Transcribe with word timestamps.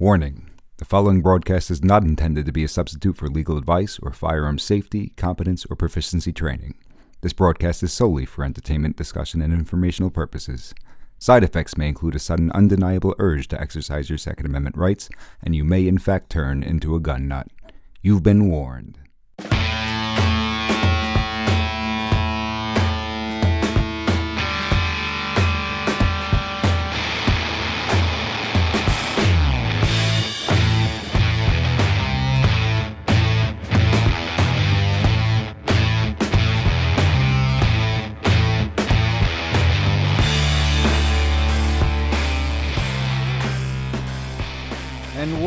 Warning 0.00 0.48
The 0.78 0.86
following 0.86 1.20
broadcast 1.20 1.70
is 1.70 1.84
not 1.84 2.04
intended 2.04 2.46
to 2.46 2.52
be 2.52 2.64
a 2.64 2.68
substitute 2.68 3.18
for 3.18 3.28
legal 3.28 3.58
advice 3.58 3.98
or 4.02 4.14
firearm 4.14 4.58
safety, 4.58 5.12
competence, 5.18 5.66
or 5.68 5.76
proficiency 5.76 6.32
training. 6.32 6.72
This 7.20 7.34
broadcast 7.34 7.82
is 7.82 7.92
solely 7.92 8.24
for 8.24 8.42
entertainment, 8.42 8.96
discussion, 8.96 9.42
and 9.42 9.52
informational 9.52 10.08
purposes. 10.08 10.72
Side 11.18 11.44
effects 11.44 11.76
may 11.76 11.88
include 11.88 12.14
a 12.14 12.18
sudden, 12.18 12.50
undeniable 12.52 13.14
urge 13.18 13.46
to 13.48 13.60
exercise 13.60 14.08
your 14.08 14.16
Second 14.16 14.46
Amendment 14.46 14.78
rights, 14.78 15.10
and 15.42 15.54
you 15.54 15.64
may 15.64 15.86
in 15.86 15.98
fact 15.98 16.30
turn 16.30 16.62
into 16.62 16.94
a 16.94 17.00
gun 17.00 17.28
nut. 17.28 17.48
You've 18.00 18.22
been 18.22 18.48
warned. 18.48 19.00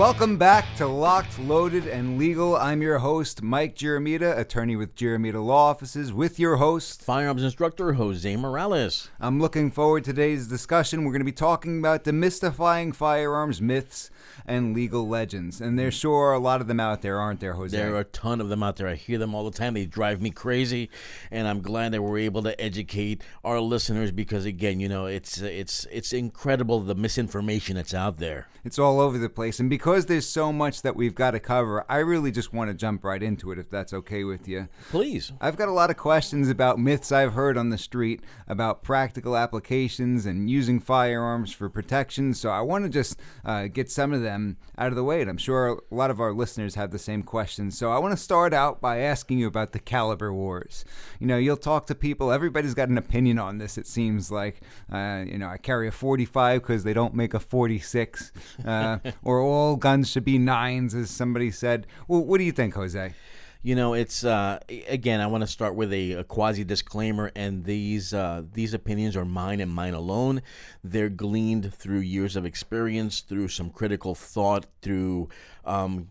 Welcome 0.03 0.35
back 0.35 0.65
to 0.75 0.85
Locked, 0.85 1.39
Loaded, 1.39 1.87
and 1.87 2.17
Legal. 2.17 2.57
I'm 2.57 2.81
your 2.81 2.97
host, 2.97 3.41
Mike 3.41 3.73
Giaramita, 3.73 4.37
attorney 4.37 4.75
with 4.75 4.95
Giaramita 4.95 5.41
Law 5.41 5.69
Offices, 5.69 6.11
with 6.11 6.37
your 6.37 6.57
host, 6.57 7.01
Firearms 7.01 7.41
instructor 7.41 7.93
Jose 7.93 8.35
Morales. 8.35 9.09
I'm 9.21 9.39
looking 9.39 9.71
forward 9.71 10.03
to 10.03 10.11
today's 10.11 10.49
discussion. 10.49 11.05
We're 11.05 11.13
going 11.13 11.21
to 11.21 11.25
be 11.25 11.31
talking 11.31 11.79
about 11.79 12.03
demystifying 12.03 12.93
firearms 12.93 13.61
myths 13.61 14.09
and 14.45 14.75
legal 14.75 15.07
legends. 15.07 15.61
And 15.61 15.79
there's 15.79 15.93
sure 15.93 16.31
are 16.31 16.33
a 16.33 16.39
lot 16.39 16.59
of 16.59 16.67
them 16.67 16.81
out 16.81 17.01
there, 17.01 17.17
aren't 17.21 17.39
there, 17.39 17.53
Jose? 17.53 17.77
There 17.77 17.95
are 17.95 17.99
a 17.99 18.03
ton 18.03 18.41
of 18.41 18.49
them 18.49 18.61
out 18.61 18.75
there. 18.75 18.89
I 18.89 18.95
hear 18.95 19.17
them 19.17 19.33
all 19.33 19.49
the 19.49 19.57
time. 19.57 19.73
They 19.73 19.85
drive 19.85 20.21
me 20.21 20.31
crazy, 20.31 20.89
and 21.31 21.47
I'm 21.47 21.61
glad 21.61 21.93
that 21.93 22.01
we're 22.01 22.17
able 22.17 22.43
to 22.43 22.59
educate 22.59 23.23
our 23.45 23.61
listeners 23.61 24.11
because, 24.11 24.43
again, 24.43 24.81
you 24.81 24.89
know, 24.89 25.05
it's 25.05 25.39
it's 25.39 25.87
it's 25.89 26.11
incredible 26.11 26.81
the 26.81 26.93
misinformation 26.93 27.77
that's 27.77 27.93
out 27.93 28.17
there. 28.17 28.49
It's 28.65 28.79
all 28.79 28.99
over 28.99 29.17
the 29.17 29.29
place. 29.29 29.59
And 29.59 29.69
because 29.69 29.92
there's 30.01 30.27
so 30.27 30.51
much 30.51 30.81
that 30.81 30.95
we've 30.95 31.15
got 31.15 31.31
to 31.31 31.39
cover, 31.39 31.85
I 31.87 31.97
really 31.97 32.31
just 32.31 32.53
want 32.53 32.69
to 32.69 32.73
jump 32.73 33.03
right 33.03 33.21
into 33.21 33.51
it 33.51 33.59
if 33.59 33.69
that's 33.69 33.93
okay 33.93 34.23
with 34.23 34.47
you. 34.47 34.67
Please. 34.89 35.31
I've 35.39 35.55
got 35.55 35.67
a 35.67 35.71
lot 35.71 35.89
of 35.89 35.97
questions 35.97 36.49
about 36.49 36.79
myths 36.79 37.11
I've 37.11 37.33
heard 37.33 37.57
on 37.57 37.69
the 37.69 37.77
street 37.77 38.21
about 38.47 38.83
practical 38.83 39.37
applications 39.37 40.25
and 40.25 40.49
using 40.49 40.79
firearms 40.79 41.51
for 41.51 41.69
protection. 41.69 42.33
So 42.33 42.49
I 42.49 42.61
want 42.61 42.85
to 42.85 42.89
just 42.89 43.19
uh, 43.45 43.67
get 43.67 43.89
some 43.89 44.13
of 44.13 44.21
them 44.21 44.57
out 44.77 44.87
of 44.87 44.95
the 44.95 45.03
way. 45.03 45.21
And 45.21 45.29
I'm 45.29 45.37
sure 45.37 45.81
a 45.91 45.95
lot 45.95 46.11
of 46.11 46.19
our 46.19 46.33
listeners 46.33 46.75
have 46.75 46.91
the 46.91 46.99
same 46.99 47.23
questions. 47.23 47.77
So 47.77 47.91
I 47.91 47.99
want 47.99 48.17
to 48.17 48.23
start 48.23 48.53
out 48.53 48.81
by 48.81 48.99
asking 48.99 49.39
you 49.39 49.47
about 49.47 49.71
the 49.71 49.79
caliber 49.79 50.33
wars. 50.33 50.83
You 51.19 51.27
know, 51.27 51.37
you'll 51.37 51.57
talk 51.57 51.85
to 51.87 51.95
people, 51.95 52.31
everybody's 52.31 52.73
got 52.73 52.89
an 52.89 52.97
opinion 52.97 53.37
on 53.39 53.59
this, 53.59 53.77
it 53.77 53.87
seems 53.87 54.31
like. 54.31 54.61
Uh, 54.91 55.23
you 55.25 55.37
know, 55.37 55.47
I 55.47 55.57
carry 55.57 55.87
a 55.87 55.91
45 55.91 56.61
because 56.61 56.83
they 56.83 56.93
don't 56.93 57.13
make 57.13 57.33
a 57.33 57.39
46. 57.39 58.31
Uh, 58.65 58.97
or 59.23 59.39
all 59.39 59.75
guns 59.83 60.09
should 60.09 60.23
be 60.23 60.37
nines, 60.37 60.95
as 60.95 61.09
somebody 61.09 61.51
said. 61.51 61.85
Well, 62.07 62.23
what 62.23 62.37
do 62.37 62.45
you 62.45 62.53
think, 62.53 62.73
Jose? 62.73 63.13
You 63.61 63.75
know, 63.75 63.93
it's 63.93 64.23
uh, 64.23 64.59
again. 64.87 65.19
I 65.19 65.27
want 65.27 65.41
to 65.41 65.47
start 65.47 65.75
with 65.75 65.91
a, 65.91 66.13
a 66.13 66.23
quasi 66.23 66.63
disclaimer, 66.63 67.31
and 67.35 67.65
these 67.65 68.13
uh, 68.13 68.43
these 68.53 68.73
opinions 68.73 69.17
are 69.17 69.25
mine 69.25 69.59
and 69.59 69.69
mine 69.69 69.93
alone. 69.93 70.41
They're 70.85 71.09
gleaned 71.09 71.73
through 71.73 71.99
years 71.99 72.37
of 72.37 72.45
experience, 72.45 73.19
through 73.19 73.49
some 73.49 73.69
critical 73.69 74.15
thought, 74.15 74.67
through 74.81 75.27
um, 75.65 76.07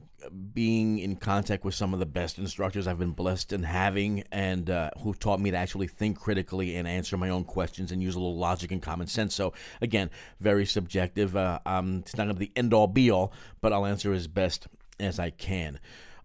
being 0.54 0.98
in 0.98 1.16
contact 1.16 1.64
with 1.64 1.74
some 1.74 1.92
of 1.92 2.00
the 2.00 2.06
best 2.06 2.38
instructors 2.38 2.86
I've 2.86 2.98
been 2.98 3.12
blessed 3.12 3.52
in 3.52 3.62
having, 3.62 4.24
and 4.32 4.68
uh, 4.68 4.90
who 5.00 5.14
taught 5.14 5.40
me 5.40 5.50
to 5.50 5.56
actually 5.56 5.88
think 5.88 6.18
critically 6.18 6.76
and 6.76 6.88
answer 6.88 7.16
my 7.16 7.28
own 7.28 7.44
questions 7.44 7.92
and 7.92 8.02
use 8.02 8.14
a 8.14 8.18
little 8.18 8.36
logic 8.36 8.72
and 8.72 8.82
common 8.82 9.06
sense. 9.06 9.34
So 9.34 9.52
again, 9.80 10.10
very 10.40 10.66
subjective. 10.66 11.36
Uh, 11.36 11.58
um, 11.66 11.98
it's 11.98 12.16
not 12.16 12.24
going 12.24 12.34
to 12.34 12.40
be 12.40 12.46
the 12.46 12.58
end 12.58 12.72
all 12.72 12.86
be 12.86 13.10
all, 13.10 13.32
but 13.60 13.72
I'll 13.72 13.86
answer 13.86 14.12
as 14.12 14.26
best 14.26 14.68
as 14.98 15.18
I 15.18 15.30
can. 15.30 15.78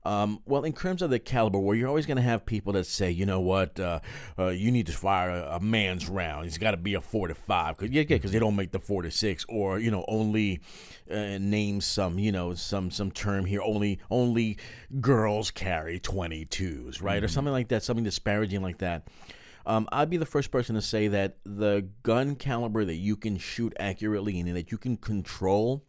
Um, 0.08 0.42
well, 0.46 0.64
in 0.64 0.72
terms 0.72 1.02
of 1.02 1.10
the 1.10 1.20
caliber 1.20 1.60
where 1.60 1.76
you're 1.76 1.90
always 1.90 2.06
going 2.06 2.16
to 2.16 2.24
have 2.24 2.46
people 2.46 2.72
that 2.74 2.86
say, 2.86 3.12
you 3.12 3.26
know 3.26 3.42
what, 3.42 3.78
uh, 3.78 4.00
uh, 4.40 4.48
you 4.48 4.72
need 4.72 4.86
to 4.86 4.94
fire 4.94 5.30
a, 5.32 5.58
a 5.58 5.60
man's 5.60 6.08
round. 6.08 6.46
It's 6.46 6.58
got 6.58 6.72
to 6.72 6.78
be 6.78 6.94
a 6.94 7.02
45 7.02 7.78
because 7.78 7.94
yeah, 7.94 8.04
because 8.04 8.32
they 8.32 8.40
don't 8.40 8.56
make 8.56 8.72
the 8.72 8.80
four 8.80 9.02
to 9.02 9.12
six, 9.12 9.46
or 9.50 9.80
you 9.80 9.92
know, 9.92 10.06
only 10.08 10.62
uh, 11.12 11.38
name 11.40 11.82
some, 11.82 12.20
you 12.20 12.32
know, 12.32 12.54
some 12.54 12.90
some 12.90 13.12
term 13.12 13.44
here. 13.44 13.62
Only 13.62 14.00
only 14.10 14.60
girls 15.02 15.52
carry 15.52 16.00
22s, 16.00 17.04
right, 17.04 17.18
mm-hmm. 17.18 17.26
or 17.26 17.28
something 17.28 17.52
like 17.52 17.68
that, 17.68 17.84
something 17.84 18.06
disparaging 18.06 18.62
like 18.62 18.78
that. 18.78 19.10
Um, 19.66 19.90
I'd 19.92 20.10
be 20.10 20.16
the 20.16 20.26
first 20.26 20.52
person 20.52 20.76
to 20.76 20.82
say 20.82 21.10
that 21.10 21.36
the 21.44 21.86
gun 22.04 22.38
caliber 22.38 22.86
that 22.86 22.96
you 22.96 23.18
can 23.18 23.38
shoot 23.38 23.74
accurately 23.78 24.40
and 24.40 24.56
that 24.56 24.72
you 24.72 24.78
can 24.78 24.96
control 24.96 25.84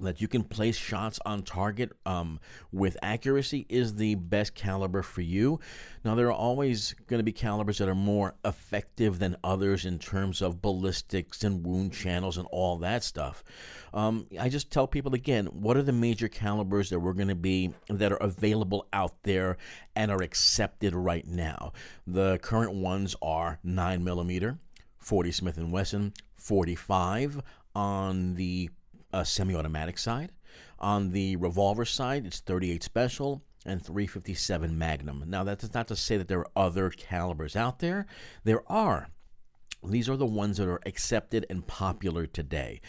that 0.00 0.20
you 0.20 0.28
can 0.28 0.42
place 0.42 0.76
shots 0.76 1.20
on 1.26 1.42
target 1.42 1.92
um, 2.06 2.40
with 2.72 2.96
accuracy 3.02 3.66
is 3.68 3.96
the 3.96 4.14
best 4.14 4.54
caliber 4.54 5.02
for 5.02 5.20
you. 5.20 5.60
Now, 6.04 6.14
there 6.14 6.26
are 6.28 6.32
always 6.32 6.94
going 7.06 7.18
to 7.18 7.24
be 7.24 7.32
calibers 7.32 7.78
that 7.78 7.88
are 7.88 7.94
more 7.94 8.34
effective 8.44 9.18
than 9.18 9.36
others 9.44 9.84
in 9.84 9.98
terms 9.98 10.40
of 10.40 10.62
ballistics 10.62 11.44
and 11.44 11.64
wound 11.64 11.92
channels 11.92 12.38
and 12.38 12.48
all 12.50 12.78
that 12.78 13.04
stuff. 13.04 13.44
Um, 13.92 14.26
I 14.40 14.48
just 14.48 14.70
tell 14.70 14.86
people 14.86 15.14
again 15.14 15.46
what 15.46 15.76
are 15.76 15.82
the 15.82 15.92
major 15.92 16.28
calibers 16.28 16.88
that 16.90 17.00
we're 17.00 17.12
going 17.12 17.28
to 17.28 17.34
be 17.34 17.72
that 17.88 18.12
are 18.12 18.16
available 18.16 18.86
out 18.92 19.22
there 19.24 19.58
and 19.94 20.10
are 20.10 20.22
accepted 20.22 20.94
right 20.94 21.26
now. 21.26 21.72
The 22.06 22.38
current 22.38 22.72
ones 22.72 23.14
are 23.20 23.58
9 23.62 24.02
millimeter, 24.02 24.58
40 24.98 25.32
Smith 25.32 25.58
and 25.58 25.70
Wesson, 25.70 26.14
45 26.36 27.42
on 27.74 28.34
the 28.34 28.70
a 29.12 29.24
semi-automatic 29.24 29.98
side. 29.98 30.32
On 30.78 31.12
the 31.12 31.36
revolver 31.36 31.84
side, 31.84 32.26
it's 32.26 32.40
38 32.40 32.82
Special 32.82 33.42
and 33.64 33.80
357 33.84 34.76
Magnum. 34.76 35.24
Now, 35.26 35.44
that's 35.44 35.72
not 35.72 35.88
to 35.88 35.96
say 35.96 36.16
that 36.16 36.28
there 36.28 36.40
are 36.40 36.50
other 36.56 36.90
calibers 36.90 37.54
out 37.54 37.78
there. 37.78 38.06
There 38.44 38.62
are. 38.70 39.08
These 39.84 40.08
are 40.08 40.16
the 40.16 40.26
ones 40.26 40.58
that 40.58 40.68
are 40.68 40.80
accepted 40.86 41.46
and 41.50 41.66
popular 41.66 42.26
today. 42.26 42.80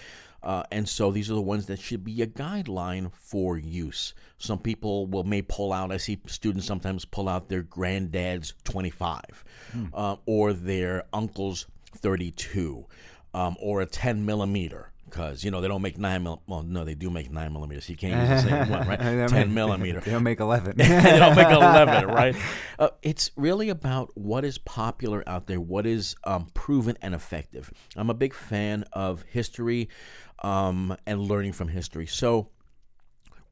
Uh, 0.43 0.63
and 0.71 0.87
so 0.89 1.09
these 1.09 1.31
are 1.31 1.35
the 1.35 1.41
ones 1.41 1.67
that 1.67 1.79
should 1.79 2.03
be 2.03 2.21
a 2.21 2.27
guideline 2.27 3.11
for 3.13 3.57
use. 3.57 4.13
Some 4.37 4.59
people 4.59 5.07
will 5.07 5.23
may 5.23 5.41
pull 5.41 5.71
out. 5.71 5.91
I 5.91 5.97
see 5.97 6.19
students 6.27 6.67
sometimes 6.67 7.05
pull 7.05 7.29
out 7.29 7.47
their 7.47 7.63
granddad's 7.63 8.53
25, 8.65 9.21
hmm. 9.71 9.85
uh, 9.93 10.17
or 10.25 10.51
their 10.51 11.05
uncle's 11.13 11.67
32, 11.95 12.85
um, 13.33 13.55
or 13.61 13.81
a 13.81 13.85
10 13.85 14.25
millimeter 14.25 14.92
because 15.13 15.43
you 15.43 15.51
know 15.51 15.61
they 15.61 15.67
don't 15.67 15.81
make 15.81 15.97
nine 15.97 16.23
mil. 16.23 16.41
Well, 16.47 16.63
no, 16.63 16.83
they 16.83 16.95
do 16.95 17.09
make 17.11 17.31
nine 17.31 17.53
millimeters. 17.53 17.87
You 17.87 17.95
can't 17.95 18.19
use 18.19 18.43
the 18.43 18.49
same 18.49 18.69
one, 18.69 18.87
right? 18.87 18.99
Ten 19.29 19.29
make, 19.31 19.47
millimeter. 19.49 19.99
They 19.99 20.11
don't 20.11 20.23
make 20.23 20.39
eleven. 20.39 20.75
they 20.77 21.19
don't 21.19 21.35
make 21.35 21.47
eleven, 21.47 22.07
right? 22.07 22.35
Uh, 22.79 22.89
it's 23.03 23.29
really 23.35 23.69
about 23.69 24.11
what 24.17 24.43
is 24.43 24.57
popular 24.57 25.23
out 25.27 25.45
there, 25.45 25.61
what 25.61 25.85
is 25.85 26.15
um, 26.23 26.47
proven 26.55 26.97
and 27.01 27.13
effective. 27.13 27.71
I'm 27.95 28.09
a 28.09 28.15
big 28.15 28.33
fan 28.33 28.85
of 28.91 29.23
history 29.29 29.89
um, 30.41 30.97
and 31.05 31.21
learning 31.21 31.53
from 31.53 31.67
history. 31.67 32.07
So 32.07 32.49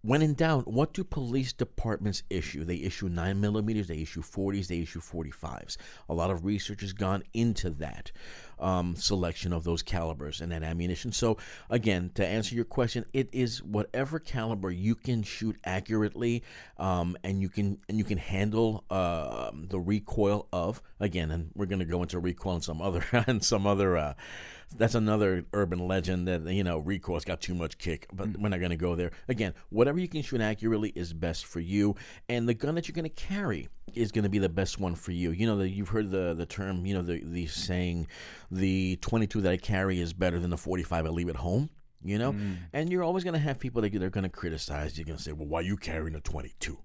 when 0.03 0.23
in 0.23 0.33
doubt, 0.33 0.67
what 0.67 0.93
do 0.93 1.03
police 1.03 1.53
departments 1.53 2.23
issue? 2.29 2.63
They 2.63 2.78
issue 2.78 3.07
9 3.07 3.39
millimeters, 3.39 3.88
they 3.88 3.99
issue 3.99 4.23
40s, 4.23 4.66
they 4.66 4.79
issue 4.79 4.99
45s. 4.99 5.78
A 6.09 6.13
lot 6.16 6.31
of 6.31 6.43
research 6.43 6.81
has 6.81 6.91
gone 6.91 7.22
into 7.35 7.69
that 7.72 8.11
um, 8.61 8.95
selection 8.95 9.51
of 9.51 9.63
those 9.63 9.81
calibers 9.81 10.39
and 10.39 10.51
that 10.51 10.63
ammunition. 10.63 11.11
So, 11.11 11.38
again, 11.69 12.11
to 12.16 12.25
answer 12.25 12.55
your 12.55 12.66
question, 12.66 13.05
it 13.13 13.29
is 13.31 13.61
whatever 13.63 14.19
caliber 14.19 14.72
you 14.72 14.96
can 14.96 15.23
shoot 15.23 15.58
accurately 15.63 16.43
um, 16.78 17.17
and 17.23 17.41
you 17.41 17.49
can 17.49 17.79
and 17.90 17.97
you 17.97 18.03
can 18.03 18.17
handle 18.17 18.84
uh, 18.90 19.52
the 19.53 19.79
recoil 19.79 20.47
of. 20.53 20.81
Again, 20.99 21.31
and 21.31 21.49
we're 21.55 21.66
going 21.66 21.79
to 21.79 21.85
go 21.85 22.02
into 22.03 22.19
recoil 22.19 22.55
and 22.55 22.63
some 22.63 22.81
other 22.81 23.03
and 23.28 23.43
some 23.43 23.66
other. 23.66 23.97
Uh, 23.97 24.13
that's 24.78 24.96
another 24.96 25.43
urban 25.53 25.85
legend 25.87 26.28
that 26.28 26.46
you 26.46 26.64
know 26.64 26.79
recoil's 26.79 27.25
got 27.25 27.41
too 27.41 27.53
much 27.53 27.78
kick, 27.78 28.07
but 28.14 28.29
mm-hmm. 28.29 28.41
we're 28.41 28.49
not 28.49 28.59
going 28.59 28.72
to 28.72 28.78
go 28.78 28.96
there. 28.96 29.11
Again, 29.28 29.53
whatever 29.69 29.99
you 29.99 30.07
can 30.07 30.22
shoot 30.22 30.41
accurately 30.41 30.91
is 30.96 31.14
best 31.14 31.46
for 31.46 31.59
you, 31.59 31.96
and 32.29 32.47
the 32.47 32.53
gun 32.53 32.75
that 32.75 32.87
you're 32.87 32.93
going 32.93 33.03
to 33.03 33.09
carry 33.09 33.67
is 33.93 34.11
going 34.11 34.23
to 34.23 34.29
be 34.29 34.39
the 34.39 34.49
best 34.49 34.79
one 34.79 34.95
for 34.95 35.11
you. 35.11 35.31
You 35.31 35.47
know, 35.47 35.57
the, 35.57 35.69
you've 35.69 35.89
heard 35.89 36.11
the 36.11 36.33
the 36.33 36.45
term, 36.45 36.85
you 36.85 36.93
know, 36.93 37.01
the 37.01 37.22
the 37.23 37.47
saying, 37.47 38.07
the 38.49 38.97
22 38.97 39.41
that 39.41 39.51
I 39.51 39.57
carry 39.57 39.99
is 39.99 40.13
better 40.13 40.39
than 40.39 40.49
the 40.49 40.57
45 40.57 41.05
I 41.05 41.09
leave 41.09 41.29
at 41.29 41.35
home. 41.37 41.69
You 42.03 42.17
know, 42.17 42.33
mm. 42.33 42.57
and 42.73 42.91
you're 42.91 43.03
always 43.03 43.23
going 43.23 43.35
to 43.35 43.39
have 43.39 43.59
people 43.59 43.83
that 43.83 43.93
they're 43.93 44.09
going 44.09 44.23
to 44.23 44.29
criticize. 44.29 44.97
You're 44.97 45.05
going 45.05 45.17
to 45.17 45.23
say, 45.23 45.33
well, 45.33 45.47
why 45.47 45.59
are 45.59 45.63
you 45.63 45.78
carrying 45.78 46.16
a 46.16 46.19
22? 46.19 46.79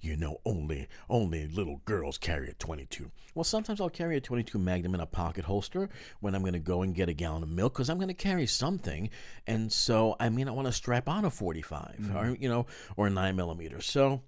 you 0.00 0.16
know, 0.16 0.38
only 0.44 0.88
only 1.08 1.46
little 1.48 1.80
girls 1.84 2.18
carry 2.18 2.48
a 2.48 2.54
22. 2.54 3.10
Well, 3.34 3.44
sometimes 3.44 3.80
I'll 3.80 3.90
carry 3.90 4.16
a 4.16 4.20
22 4.20 4.58
Magnum 4.58 4.94
in 4.94 5.00
a 5.00 5.06
pocket 5.06 5.44
holster 5.44 5.88
when 6.20 6.34
I'm 6.34 6.42
going 6.42 6.54
to 6.54 6.58
go 6.58 6.82
and 6.82 6.94
get 6.94 7.08
a 7.08 7.12
gallon 7.12 7.42
of 7.42 7.48
milk 7.48 7.74
because 7.74 7.88
I'm 7.88 7.98
going 7.98 8.08
to 8.08 8.14
carry 8.14 8.46
something, 8.46 9.10
and 9.46 9.72
so 9.72 10.16
I 10.20 10.28
mean 10.28 10.48
I 10.48 10.52
want 10.52 10.66
to 10.66 10.72
strap 10.72 11.08
on 11.08 11.24
a 11.24 11.30
45 11.30 11.96
mm-hmm. 12.00 12.16
or 12.16 12.36
you 12.36 12.48
know 12.48 12.66
or 12.96 13.06
a 13.06 13.10
nine 13.10 13.36
millimeter. 13.36 13.80
So 13.80 14.22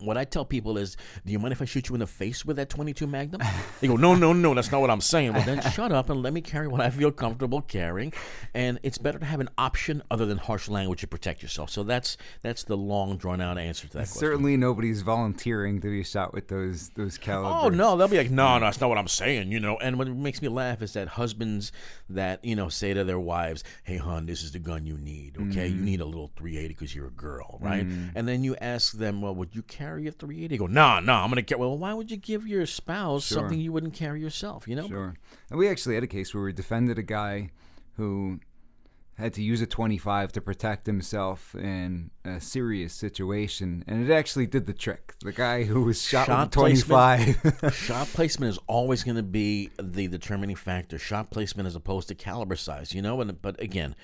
what 0.00 0.16
I 0.16 0.24
tell 0.24 0.44
people 0.44 0.78
is, 0.78 0.96
do 1.26 1.32
you 1.32 1.40
mind 1.40 1.50
if 1.50 1.60
I 1.60 1.64
shoot 1.64 1.88
you 1.88 1.94
in 1.96 1.98
the 1.98 2.06
face 2.06 2.44
with 2.44 2.56
that 2.56 2.70
22 2.70 3.08
Magnum? 3.08 3.40
They 3.80 3.88
go, 3.88 3.96
no, 3.96 4.14
no, 4.14 4.32
no, 4.32 4.54
that's 4.54 4.70
not 4.70 4.80
what 4.80 4.90
I'm 4.90 5.00
saying. 5.00 5.32
Well, 5.32 5.44
then 5.44 5.60
shut 5.72 5.90
up 5.90 6.08
and 6.08 6.22
let 6.22 6.32
me 6.32 6.40
carry 6.40 6.68
what 6.68 6.80
I 6.80 6.90
feel 6.90 7.10
comfortable 7.10 7.62
carrying. 7.62 8.12
And 8.54 8.78
it's 8.84 8.98
better 8.98 9.18
to 9.18 9.24
have 9.24 9.40
an 9.40 9.48
option 9.58 10.02
other 10.08 10.24
than 10.24 10.38
harsh 10.38 10.68
language 10.68 11.00
to 11.00 11.08
protect 11.08 11.42
yourself. 11.42 11.70
So 11.70 11.82
that's 11.82 12.16
that's 12.42 12.62
the 12.62 12.76
long, 12.76 13.16
drawn 13.16 13.40
out 13.40 13.58
answer 13.58 13.88
to 13.88 13.92
that 13.94 13.98
question. 14.06 14.20
Certainly, 14.20 14.56
nobody's 14.56 15.02
volunteering 15.02 15.80
to 15.80 15.88
be 15.88 16.04
shot 16.04 16.32
with 16.32 16.46
those 16.46 16.90
those 16.90 17.18
calibers. 17.18 17.64
Oh 17.64 17.68
no, 17.68 17.96
they'll 17.96 18.08
be 18.08 18.18
like, 18.18 18.30
no, 18.30 18.58
no, 18.58 18.66
that's 18.66 18.80
not 18.80 18.88
what 18.88 18.98
I'm 18.98 19.08
saying. 19.08 19.50
You 19.50 19.58
know. 19.58 19.78
And 19.78 19.98
what 19.98 20.08
makes 20.08 20.40
me 20.42 20.48
laugh 20.48 20.82
is 20.82 20.92
that 20.92 21.08
husbands 21.08 21.72
that 22.08 22.44
you 22.44 22.54
know 22.54 22.68
say 22.68 22.94
to 22.94 23.04
their 23.04 23.20
wives, 23.20 23.64
"Hey, 23.82 23.96
hon, 23.96 24.26
this 24.26 24.42
is 24.42 24.52
the 24.52 24.58
gun 24.60 24.86
you 24.86 24.96
need. 24.96 25.36
Okay, 25.36 25.70
mm. 25.70 25.76
you 25.76 25.80
need 25.80 26.00
a 26.00 26.04
little 26.06 26.30
380 26.36 26.68
because 26.68 26.94
you're 26.94 27.08
a 27.08 27.10
girl, 27.10 27.58
right?" 27.60 27.86
Mm. 27.88 28.12
And 28.14 28.28
then 28.28 28.44
you 28.44 28.56
ask 28.60 28.92
them, 28.92 29.22
"Well, 29.22 29.34
would 29.34 29.54
you 29.54 29.62
carry?" 29.62 29.87
Carry 29.88 30.06
a 30.06 30.12
380? 30.12 30.58
Go, 30.58 30.66
nah, 30.66 31.00
nah, 31.00 31.22
I'm 31.22 31.30
going 31.30 31.36
to 31.36 31.42
get. 31.42 31.58
Well, 31.58 31.76
why 31.76 31.94
would 31.94 32.10
you 32.10 32.16
give 32.16 32.46
your 32.46 32.66
spouse 32.66 33.26
sure. 33.26 33.38
something 33.38 33.58
you 33.58 33.72
wouldn't 33.72 33.94
carry 33.94 34.20
yourself, 34.20 34.68
you 34.68 34.76
know? 34.76 34.86
Sure. 34.86 35.14
And 35.50 35.58
we 35.58 35.68
actually 35.68 35.94
had 35.94 36.04
a 36.04 36.08
case 36.08 36.34
where 36.34 36.44
we 36.44 36.52
defended 36.52 36.98
a 36.98 37.02
guy 37.02 37.50
who 37.96 38.40
had 39.16 39.34
to 39.34 39.42
use 39.42 39.60
a 39.60 39.66
25 39.66 40.30
to 40.30 40.40
protect 40.40 40.86
himself 40.86 41.54
in 41.56 42.10
a 42.24 42.40
serious 42.40 42.94
situation, 42.94 43.82
and 43.88 44.08
it 44.08 44.14
actually 44.14 44.46
did 44.46 44.66
the 44.66 44.72
trick. 44.72 45.14
The 45.20 45.32
guy 45.32 45.64
who 45.64 45.82
was 45.82 46.00
shot, 46.00 46.26
shot 46.26 46.46
with 46.46 46.52
25. 46.52 47.42
Placement, 47.42 47.74
shot 47.74 48.06
placement 48.08 48.50
is 48.50 48.58
always 48.68 49.02
going 49.02 49.16
to 49.16 49.24
be 49.24 49.70
the 49.82 50.06
determining 50.06 50.54
factor. 50.54 50.98
Shot 50.98 51.30
placement 51.30 51.66
as 51.66 51.74
opposed 51.74 52.06
to 52.08 52.14
caliber 52.14 52.54
size, 52.54 52.94
you 52.94 53.02
know. 53.02 53.20
And 53.20 53.42
but 53.42 53.60
again, 53.60 53.96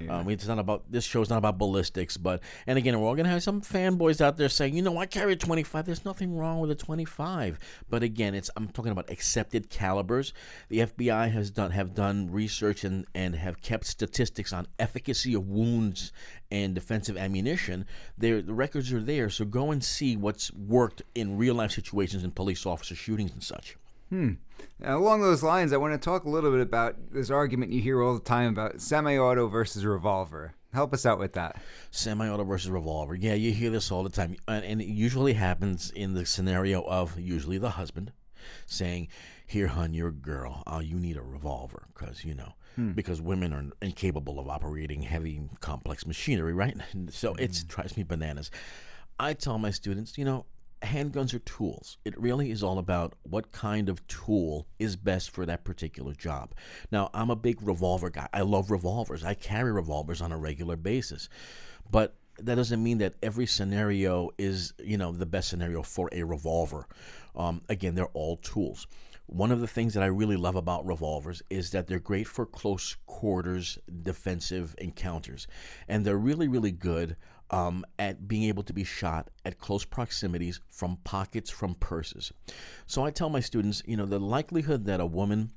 yeah. 0.00 0.18
Um, 0.18 0.28
it's 0.30 0.46
not 0.46 0.58
about 0.58 0.90
this 0.90 1.04
show's 1.04 1.28
not 1.28 1.38
about 1.38 1.58
ballistics, 1.58 2.16
but 2.16 2.40
and 2.66 2.78
again, 2.78 2.98
we're 2.98 3.06
all 3.06 3.14
gonna 3.14 3.28
have 3.28 3.42
some 3.42 3.60
fanboys 3.60 4.20
out 4.20 4.36
there 4.36 4.48
saying, 4.48 4.74
you 4.74 4.82
know, 4.82 4.96
I 4.98 5.06
carry 5.06 5.34
a 5.34 5.36
25. 5.36 5.86
There's 5.86 6.04
nothing 6.04 6.36
wrong 6.36 6.60
with 6.60 6.70
a 6.70 6.74
25. 6.74 7.58
But 7.88 8.02
again, 8.02 8.34
it's 8.34 8.50
I'm 8.56 8.68
talking 8.68 8.92
about 8.92 9.10
accepted 9.10 9.68
calibers. 9.68 10.32
The 10.68 10.80
FBI 10.80 11.30
has 11.32 11.50
done 11.50 11.72
have 11.72 11.94
done 11.94 12.30
research 12.30 12.84
and 12.84 13.06
and 13.14 13.34
have 13.36 13.60
kept 13.60 13.86
statistics 13.86 14.52
on 14.52 14.66
efficacy 14.78 15.34
of 15.34 15.48
wounds 15.48 16.12
and 16.50 16.74
defensive 16.74 17.16
ammunition. 17.16 17.84
There, 18.16 18.42
the 18.42 18.54
records 18.54 18.92
are 18.92 19.00
there. 19.00 19.30
So 19.30 19.44
go 19.44 19.70
and 19.70 19.84
see 19.84 20.16
what's 20.16 20.52
worked 20.52 21.02
in 21.14 21.36
real 21.36 21.54
life 21.54 21.72
situations 21.72 22.24
in 22.24 22.30
police 22.30 22.66
officer 22.66 22.94
shootings 22.94 23.32
and 23.32 23.42
such. 23.42 23.76
Hmm. 24.10 24.32
Now, 24.78 24.98
along 24.98 25.22
those 25.22 25.42
lines, 25.42 25.72
I 25.72 25.76
want 25.78 25.94
to 25.94 25.98
talk 25.98 26.24
a 26.24 26.28
little 26.28 26.50
bit 26.50 26.60
about 26.60 27.12
this 27.12 27.30
argument 27.30 27.72
you 27.72 27.80
hear 27.80 28.02
all 28.02 28.14
the 28.14 28.20
time 28.20 28.52
about 28.52 28.80
semi-auto 28.80 29.46
versus 29.46 29.84
revolver. 29.84 30.54
Help 30.72 30.92
us 30.92 31.06
out 31.06 31.18
with 31.18 31.32
that. 31.32 31.60
Semi-auto 31.90 32.44
versus 32.44 32.70
revolver. 32.70 33.14
Yeah, 33.14 33.34
you 33.34 33.52
hear 33.52 33.70
this 33.70 33.90
all 33.90 34.02
the 34.02 34.10
time, 34.10 34.36
and 34.46 34.80
it 34.80 34.86
usually 34.86 35.32
happens 35.32 35.90
in 35.90 36.14
the 36.14 36.26
scenario 36.26 36.82
of 36.82 37.18
usually 37.18 37.58
the 37.58 37.70
husband 37.70 38.12
saying, 38.66 39.08
"Here, 39.46 39.68
hun, 39.68 39.94
you're 39.94 40.08
a 40.08 40.12
girl. 40.12 40.62
Uh, 40.66 40.80
you 40.82 40.96
need 40.96 41.16
a 41.16 41.22
revolver 41.22 41.88
because 41.94 42.24
you 42.24 42.34
know." 42.34 42.54
Hmm. 42.76 42.92
Because 42.92 43.20
women 43.20 43.52
are 43.52 43.64
incapable 43.82 44.38
of 44.38 44.48
operating 44.48 45.02
heavy, 45.02 45.40
complex 45.60 46.06
machinery, 46.06 46.52
right? 46.52 46.76
So 47.10 47.34
mm. 47.34 47.40
it 47.40 47.64
drives 47.66 47.96
me 47.96 48.04
bananas. 48.04 48.50
I 49.18 49.34
tell 49.34 49.58
my 49.58 49.72
students, 49.72 50.16
you 50.16 50.24
know, 50.24 50.46
handguns 50.82 51.34
are 51.34 51.40
tools. 51.40 51.98
It 52.04 52.18
really 52.18 52.50
is 52.50 52.62
all 52.62 52.78
about 52.78 53.14
what 53.22 53.52
kind 53.52 53.88
of 53.88 54.06
tool 54.06 54.66
is 54.78 54.96
best 54.96 55.30
for 55.30 55.46
that 55.46 55.64
particular 55.64 56.14
job. 56.14 56.54
Now, 56.90 57.10
I'm 57.12 57.30
a 57.30 57.36
big 57.36 57.58
revolver 57.62 58.10
guy. 58.10 58.28
I 58.32 58.42
love 58.42 58.70
revolvers. 58.70 59.24
I 59.24 59.34
carry 59.34 59.72
revolvers 59.72 60.20
on 60.20 60.32
a 60.32 60.38
regular 60.38 60.76
basis. 60.76 61.28
But 61.90 62.14
that 62.38 62.54
doesn't 62.54 62.82
mean 62.82 62.98
that 62.98 63.14
every 63.22 63.46
scenario 63.46 64.30
is, 64.38 64.72
you 64.82 64.96
know, 64.96 65.12
the 65.12 65.26
best 65.26 65.48
scenario 65.48 65.82
for 65.82 66.08
a 66.12 66.22
revolver. 66.22 66.86
Um, 67.36 67.60
again, 67.68 67.94
they're 67.94 68.06
all 68.06 68.36
tools. 68.38 68.86
One 69.26 69.52
of 69.52 69.60
the 69.60 69.68
things 69.68 69.94
that 69.94 70.02
I 70.02 70.06
really 70.06 70.36
love 70.36 70.56
about 70.56 70.86
revolvers 70.86 71.42
is 71.50 71.70
that 71.70 71.86
they're 71.86 72.00
great 72.00 72.26
for 72.26 72.44
close 72.46 72.96
quarters 73.06 73.78
defensive 74.02 74.74
encounters. 74.78 75.46
And 75.86 76.04
they're 76.04 76.18
really, 76.18 76.48
really 76.48 76.72
good 76.72 77.16
um, 77.50 77.84
at 77.98 78.28
being 78.28 78.44
able 78.44 78.62
to 78.62 78.72
be 78.72 78.84
shot 78.84 79.30
at 79.44 79.58
close 79.58 79.84
proximities 79.84 80.60
from 80.70 80.98
pockets, 81.04 81.50
from 81.50 81.74
purses. 81.74 82.32
So 82.86 83.04
I 83.04 83.10
tell 83.10 83.28
my 83.28 83.40
students, 83.40 83.82
you 83.86 83.96
know, 83.96 84.06
the 84.06 84.20
likelihood 84.20 84.84
that 84.86 85.00
a 85.00 85.06
woman 85.06 85.50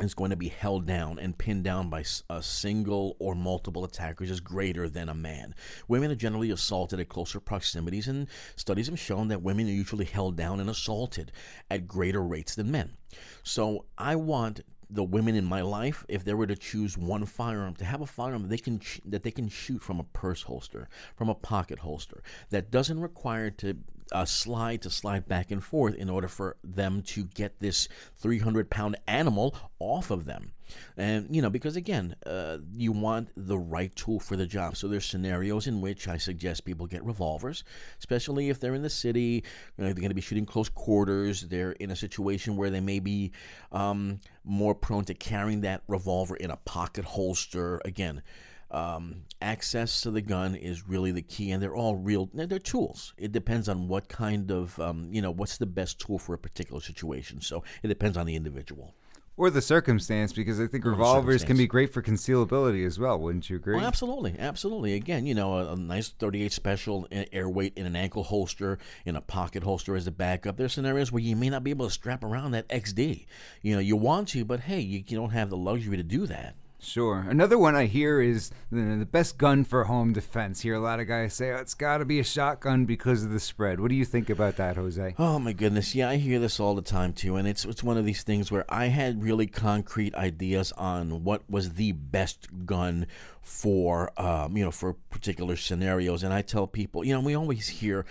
is 0.00 0.12
going 0.12 0.30
to 0.30 0.36
be 0.36 0.48
held 0.48 0.86
down 0.86 1.20
and 1.20 1.38
pinned 1.38 1.62
down 1.62 1.88
by 1.88 2.02
a 2.28 2.42
single 2.42 3.16
or 3.20 3.34
multiple 3.36 3.84
attackers 3.84 4.28
is 4.28 4.40
greater 4.40 4.88
than 4.88 5.08
a 5.08 5.14
man. 5.14 5.54
Women 5.86 6.10
are 6.10 6.16
generally 6.16 6.50
assaulted 6.50 6.98
at 6.98 7.08
closer 7.08 7.38
proximities, 7.38 8.08
and 8.08 8.26
studies 8.56 8.88
have 8.88 8.98
shown 8.98 9.28
that 9.28 9.42
women 9.42 9.68
are 9.68 9.72
usually 9.72 10.04
held 10.04 10.36
down 10.36 10.58
and 10.58 10.68
assaulted 10.68 11.30
at 11.70 11.86
greater 11.86 12.22
rates 12.22 12.56
than 12.56 12.72
men. 12.72 12.96
So 13.44 13.84
I 13.96 14.16
want 14.16 14.62
the 14.90 15.04
women 15.04 15.34
in 15.34 15.44
my 15.44 15.60
life, 15.60 16.04
if 16.08 16.24
they 16.24 16.34
were 16.34 16.46
to 16.46 16.56
choose 16.56 16.96
one 16.96 17.26
firearm, 17.26 17.74
to 17.76 17.84
have 17.84 18.00
a 18.00 18.06
firearm 18.06 18.48
they 18.48 18.58
can 18.58 18.78
ch- 18.78 19.00
that 19.04 19.22
they 19.22 19.30
can 19.30 19.48
shoot 19.48 19.82
from 19.82 20.00
a 20.00 20.04
purse 20.04 20.42
holster, 20.42 20.88
from 21.14 21.28
a 21.28 21.34
pocket 21.34 21.80
holster, 21.80 22.22
that 22.50 22.70
doesn't 22.70 23.00
require 23.00 23.50
to 23.50 23.76
uh, 24.12 24.24
slide 24.24 24.82
to 24.82 24.90
slide 24.90 25.26
back 25.28 25.50
and 25.50 25.62
forth 25.62 25.94
in 25.94 26.08
order 26.08 26.28
for 26.28 26.56
them 26.62 27.02
to 27.02 27.24
get 27.24 27.60
this 27.60 27.88
300 28.18 28.70
pound 28.70 28.96
animal 29.06 29.54
off 29.78 30.10
of 30.10 30.24
them. 30.24 30.53
And, 30.96 31.34
you 31.34 31.42
know, 31.42 31.50
because 31.50 31.76
again, 31.76 32.16
uh, 32.26 32.58
you 32.74 32.92
want 32.92 33.28
the 33.36 33.58
right 33.58 33.94
tool 33.94 34.20
for 34.20 34.36
the 34.36 34.46
job. 34.46 34.76
So 34.76 34.88
there's 34.88 35.06
scenarios 35.06 35.66
in 35.66 35.80
which 35.80 36.08
I 36.08 36.16
suggest 36.16 36.64
people 36.64 36.86
get 36.86 37.04
revolvers, 37.04 37.64
especially 37.98 38.50
if 38.50 38.60
they're 38.60 38.74
in 38.74 38.82
the 38.82 38.90
city, 38.90 39.44
you 39.76 39.84
know, 39.84 39.84
they're 39.84 39.94
going 39.94 40.08
to 40.08 40.14
be 40.14 40.20
shooting 40.20 40.46
close 40.46 40.68
quarters, 40.68 41.42
they're 41.42 41.72
in 41.72 41.90
a 41.90 41.96
situation 41.96 42.56
where 42.56 42.70
they 42.70 42.80
may 42.80 43.00
be 43.00 43.32
um, 43.72 44.20
more 44.44 44.74
prone 44.74 45.04
to 45.06 45.14
carrying 45.14 45.62
that 45.62 45.82
revolver 45.88 46.36
in 46.36 46.50
a 46.50 46.56
pocket 46.56 47.04
holster. 47.04 47.80
Again, 47.84 48.22
um, 48.70 49.22
access 49.40 50.00
to 50.00 50.10
the 50.10 50.20
gun 50.20 50.54
is 50.56 50.88
really 50.88 51.12
the 51.12 51.22
key, 51.22 51.52
and 51.52 51.62
they're 51.62 51.76
all 51.76 51.96
real. 51.96 52.28
They're 52.34 52.58
tools. 52.58 53.14
It 53.16 53.30
depends 53.30 53.68
on 53.68 53.88
what 53.88 54.08
kind 54.08 54.50
of, 54.50 54.78
um, 54.80 55.08
you 55.12 55.22
know, 55.22 55.30
what's 55.30 55.58
the 55.58 55.66
best 55.66 56.00
tool 56.00 56.18
for 56.18 56.34
a 56.34 56.38
particular 56.38 56.80
situation. 56.80 57.40
So 57.40 57.62
it 57.82 57.88
depends 57.88 58.16
on 58.16 58.26
the 58.26 58.34
individual. 58.34 58.94
Or 59.36 59.50
the 59.50 59.60
circumstance, 59.60 60.32
because 60.32 60.60
I 60.60 60.68
think 60.68 60.84
revolvers 60.84 61.42
can 61.42 61.56
be 61.56 61.66
great 61.66 61.92
for 61.92 62.00
concealability 62.00 62.86
as 62.86 63.00
well. 63.00 63.18
Wouldn't 63.18 63.50
you 63.50 63.56
agree? 63.56 63.76
Oh, 63.76 63.80
absolutely, 63.80 64.36
absolutely. 64.38 64.94
Again, 64.94 65.26
you 65.26 65.34
know, 65.34 65.54
a, 65.54 65.72
a, 65.72 65.76
nice 65.76 66.08
38 66.08 66.52
special 66.52 67.08
Airweight 67.10 67.72
in 67.74 67.84
an 67.84 67.96
ankle 67.96 68.22
holster, 68.22 68.78
in 69.04 69.16
a 69.16 69.20
pocket 69.20 69.64
holster 69.64 69.96
as 69.96 70.06
a 70.06 70.12
backup. 70.12 70.56
There's 70.56 70.72
scenarios 70.72 71.10
where 71.10 71.22
you 71.22 71.34
may 71.34 71.50
not 71.50 71.64
be 71.64 71.70
able 71.70 71.86
to 71.86 71.92
strap 71.92 72.22
around 72.22 72.52
that 72.52 72.68
XD. 72.68 73.26
You 73.60 73.74
know, 73.74 73.80
you 73.80 73.96
want 73.96 74.28
to, 74.28 74.44
but 74.44 74.60
hey, 74.60 74.78
you, 74.78 75.02
you 75.04 75.16
don't 75.16 75.30
have 75.30 75.50
the 75.50 75.56
luxury 75.56 75.96
to 75.96 76.04
do 76.04 76.26
that. 76.26 76.54
Sure. 76.84 77.24
Another 77.28 77.58
one 77.58 77.74
I 77.74 77.86
hear 77.86 78.20
is 78.20 78.50
the, 78.70 79.08
best 79.10 79.38
gun 79.38 79.64
for 79.64 79.84
home 79.84 80.12
defense. 80.12 80.60
Hear 80.60 80.74
a 80.74 80.80
lot 80.80 81.00
of 81.00 81.06
guys 81.06 81.34
say 81.34 81.50
oh, 81.50 81.56
it's 81.56 81.74
got 81.74 81.98
to 81.98 82.04
be 82.04 82.18
a 82.18 82.24
shotgun 82.24 82.84
because 82.84 83.24
of 83.24 83.30
the 83.30 83.40
spread. 83.40 83.80
What 83.80 83.88
do 83.88 83.94
you 83.94 84.04
think 84.04 84.28
about 84.28 84.56
that, 84.56 84.76
Jose? 84.76 85.14
Oh 85.18 85.38
my 85.38 85.52
goodness, 85.52 85.94
yeah, 85.94 86.08
I 86.10 86.16
hear 86.16 86.38
this 86.38 86.60
all 86.60 86.74
the 86.74 86.82
time 86.82 87.12
too, 87.12 87.36
and 87.36 87.48
it's 87.48 87.64
it's 87.64 87.82
one 87.82 87.96
of 87.96 88.04
these 88.04 88.22
things 88.22 88.50
where 88.52 88.64
I 88.68 88.86
had 88.86 89.22
really 89.22 89.46
concrete 89.46 90.14
ideas 90.14 90.72
on 90.72 91.24
what 91.24 91.48
was 91.50 91.74
the 91.74 91.92
best 91.92 92.48
gun 92.66 93.06
for 93.40 94.10
um, 94.20 94.56
you 94.56 94.64
know 94.64 94.70
for 94.70 94.94
particular 94.94 95.56
scenarios, 95.56 96.22
and 96.22 96.32
I 96.32 96.42
tell 96.42 96.66
people, 96.66 97.04
you 97.04 97.14
know, 97.14 97.20
we 97.20 97.34
always 97.34 97.68
hear 97.68 98.04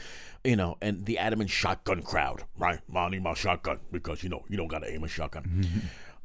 you 0.44 0.56
know, 0.58 0.78
and 0.82 1.06
the 1.06 1.18
adamant 1.18 1.50
shotgun 1.50 2.02
crowd, 2.02 2.44
right? 2.58 2.80
I 2.94 3.10
need 3.10 3.24
my 3.24 3.34
shotgun 3.34 3.80
because 3.92 4.24
you 4.24 4.30
know 4.30 4.44
you 4.50 4.58
don't 4.58 4.68
got 4.68 4.80
to 4.80 4.92
aim 4.92 5.04
a 5.04 5.08
shotgun. 5.08 5.66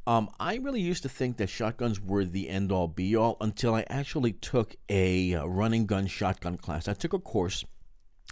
Um, 0.08 0.30
I 0.40 0.56
really 0.56 0.80
used 0.80 1.02
to 1.02 1.08
think 1.10 1.36
that 1.36 1.50
shotguns 1.50 2.00
were 2.00 2.24
the 2.24 2.48
end 2.48 2.72
all 2.72 2.88
be 2.88 3.14
all 3.14 3.36
until 3.42 3.74
I 3.74 3.84
actually 3.90 4.32
took 4.32 4.74
a 4.88 5.34
uh, 5.34 5.44
running 5.44 5.84
gun 5.84 6.06
shotgun 6.06 6.56
class. 6.56 6.88
I 6.88 6.94
took 6.94 7.12
a 7.12 7.18
course 7.18 7.62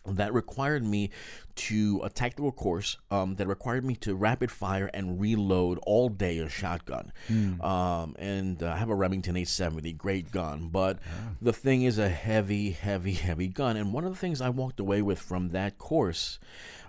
that 0.07 0.33
required 0.33 0.83
me 0.83 1.11
to 1.57 2.01
a 2.03 2.09
tactical 2.09 2.51
course 2.51 2.97
um, 3.11 3.35
that 3.35 3.47
required 3.47 3.85
me 3.85 3.95
to 3.97 4.15
rapid 4.15 4.51
fire 4.51 4.89
and 4.95 5.21
reload 5.21 5.79
all 5.83 6.09
day 6.09 6.39
a 6.39 6.49
shotgun. 6.49 7.13
Mm. 7.29 7.63
Um, 7.63 8.17
and 8.19 8.63
uh, 8.63 8.71
I 8.71 8.77
have 8.79 8.89
a 8.89 8.95
Remington 8.95 9.37
870, 9.37 9.93
great 9.93 10.31
gun, 10.31 10.69
but 10.69 10.99
yeah. 11.05 11.31
the 11.43 11.53
thing 11.53 11.83
is 11.83 11.99
a 11.99 12.09
heavy, 12.09 12.71
heavy, 12.71 13.13
heavy 13.13 13.49
gun. 13.49 13.77
And 13.77 13.93
one 13.93 14.05
of 14.07 14.13
the 14.13 14.19
things 14.19 14.41
I 14.41 14.49
walked 14.49 14.81
away 14.81 15.03
with 15.03 15.19
from 15.19 15.51
that 15.51 15.77
course 15.77 16.39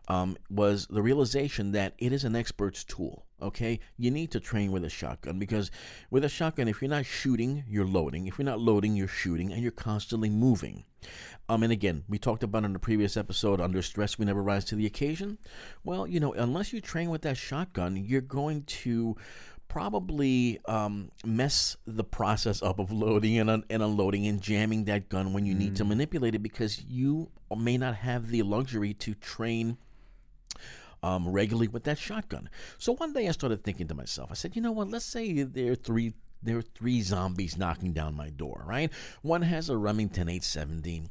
um, 0.07 0.37
was 0.49 0.87
the 0.87 1.01
realization 1.01 1.73
that 1.73 1.93
it 1.97 2.13
is 2.13 2.23
an 2.23 2.37
expert's 2.37 2.85
tool. 2.85 3.26
Okay, 3.41 3.79
you 3.97 4.11
need 4.11 4.31
to 4.31 4.39
train 4.39 4.71
with 4.71 4.83
a 4.83 4.89
shotgun 4.89 5.39
because 5.39 5.71
with 6.09 6.23
a 6.23 6.29
shotgun, 6.29 6.67
if 6.67 6.81
you're 6.81 6.89
not 6.89 7.05
shooting, 7.05 7.63
you're 7.67 7.85
loading. 7.85 8.27
If 8.27 8.37
you're 8.37 8.45
not 8.45 8.59
loading, 8.59 8.95
you're 8.95 9.07
shooting, 9.07 9.51
and 9.51 9.61
you're 9.61 9.71
constantly 9.71 10.29
moving. 10.29 10.85
Um, 11.49 11.63
and 11.63 11.71
again, 11.71 12.03
we 12.09 12.17
talked 12.17 12.43
about 12.43 12.65
in 12.65 12.73
the 12.73 12.79
previous 12.79 13.15
episode, 13.15 13.61
under 13.61 13.81
stress, 13.81 14.17
we 14.17 14.25
never 14.25 14.43
rise 14.43 14.65
to 14.65 14.75
the 14.75 14.85
occasion. 14.85 15.37
Well, 15.83 16.07
you 16.07 16.19
know, 16.19 16.33
unless 16.33 16.73
you 16.73 16.81
train 16.81 17.09
with 17.09 17.21
that 17.21 17.37
shotgun, 17.37 17.95
you're 17.95 18.21
going 18.21 18.63
to 18.63 19.15
probably 19.67 20.59
um, 20.65 21.11
mess 21.25 21.77
the 21.85 22.03
process 22.03 22.61
up 22.63 22.79
of 22.79 22.91
loading 22.91 23.37
and, 23.37 23.49
un- 23.49 23.63
and 23.69 23.83
unloading 23.83 24.25
and 24.27 24.41
jamming 24.41 24.85
that 24.85 25.09
gun 25.09 25.33
when 25.33 25.45
you 25.45 25.53
need 25.53 25.75
to 25.75 25.85
manipulate 25.85 26.35
it 26.35 26.39
because 26.41 26.83
you 26.83 27.29
may 27.55 27.77
not 27.77 27.95
have 27.95 28.29
the 28.29 28.41
luxury 28.43 28.93
to 28.93 29.13
train 29.15 29.77
um, 31.03 31.27
regularly 31.27 31.67
with 31.67 31.83
that 31.85 31.97
shotgun. 31.97 32.49
So 32.77 32.93
one 32.93 33.13
day 33.13 33.27
I 33.27 33.31
started 33.31 33.63
thinking 33.63 33.87
to 33.87 33.95
myself, 33.95 34.29
I 34.31 34.35
said, 34.35 34.55
you 34.55 34.61
know 34.61 34.71
what? 34.71 34.89
Let's 34.89 35.05
say 35.05 35.43
there 35.43 35.71
are 35.71 35.75
three 35.75 36.13
there 36.43 36.57
are 36.57 36.61
three 36.61 37.01
zombies 37.01 37.57
knocking 37.57 37.93
down 37.93 38.15
my 38.15 38.29
door, 38.29 38.63
right? 38.67 38.91
One 39.21 39.41
has 39.41 39.69
a 39.69 39.77
Remington 39.77 40.29
870. 40.29 41.03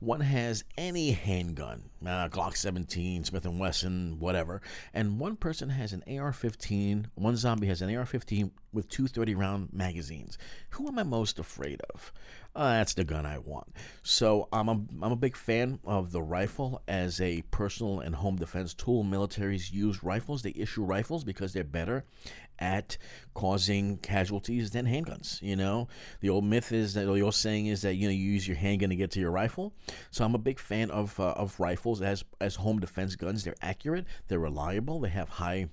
One 0.00 0.20
has 0.20 0.64
any 0.76 1.12
handgun, 1.12 1.90
uh, 2.02 2.28
Glock 2.28 2.56
17, 2.56 3.24
Smith 3.24 3.46
& 3.46 3.46
Wesson, 3.46 4.18
whatever. 4.18 4.60
And 4.92 5.18
one 5.18 5.36
person 5.36 5.70
has 5.70 5.92
an 5.92 6.02
AR-15. 6.06 7.06
One 7.14 7.36
zombie 7.36 7.66
has 7.68 7.82
an 7.82 7.94
AR-15 7.94 8.50
with 8.72 8.88
two 8.88 9.04
30-round 9.04 9.72
magazines. 9.72 10.36
Who 10.70 10.86
am 10.88 10.98
I 10.98 11.02
most 11.02 11.38
afraid 11.38 11.80
of? 11.92 12.12
Uh, 12.54 12.70
that's 12.78 12.94
the 12.94 13.04
gun 13.04 13.26
I 13.26 13.38
want. 13.38 13.68
So 14.02 14.48
I'm 14.50 14.68
a, 14.68 14.80
I'm 15.02 15.12
a 15.12 15.16
big 15.16 15.36
fan 15.36 15.78
of 15.84 16.10
the 16.10 16.22
rifle 16.22 16.82
as 16.88 17.20
a 17.20 17.42
personal 17.50 18.00
and 18.00 18.14
home 18.14 18.36
defense 18.36 18.72
tool. 18.72 19.04
Militaries 19.04 19.72
use 19.72 20.02
rifles. 20.02 20.42
They 20.42 20.54
issue 20.56 20.82
rifles 20.82 21.22
because 21.22 21.52
they're 21.52 21.64
better 21.64 22.04
at 22.58 22.96
causing 23.34 23.98
casualties 23.98 24.70
than 24.70 24.86
handguns. 24.86 25.40
You 25.42 25.56
know, 25.56 25.88
the 26.20 26.30
old 26.30 26.44
myth 26.44 26.72
is 26.72 26.94
that 26.94 27.06
the 27.06 27.20
old 27.20 27.34
saying 27.34 27.66
is 27.66 27.82
that 27.82 27.94
you 27.94 28.06
know 28.06 28.12
you 28.12 28.30
use 28.32 28.46
your 28.46 28.56
handgun 28.56 28.90
to 28.90 28.96
get 28.96 29.10
to 29.12 29.20
your 29.20 29.30
rifle. 29.30 29.74
So 30.10 30.24
I'm 30.24 30.34
a 30.34 30.38
big 30.38 30.58
fan 30.58 30.90
of 30.90 31.18
uh, 31.20 31.32
of 31.32 31.58
rifles 31.60 32.02
as 32.02 32.24
as 32.40 32.56
home 32.56 32.78
defense 32.80 33.16
guns. 33.16 33.44
They're 33.44 33.54
accurate, 33.62 34.06
they're 34.28 34.38
reliable, 34.38 35.00
they 35.00 35.10
have 35.10 35.28
high 35.28 35.68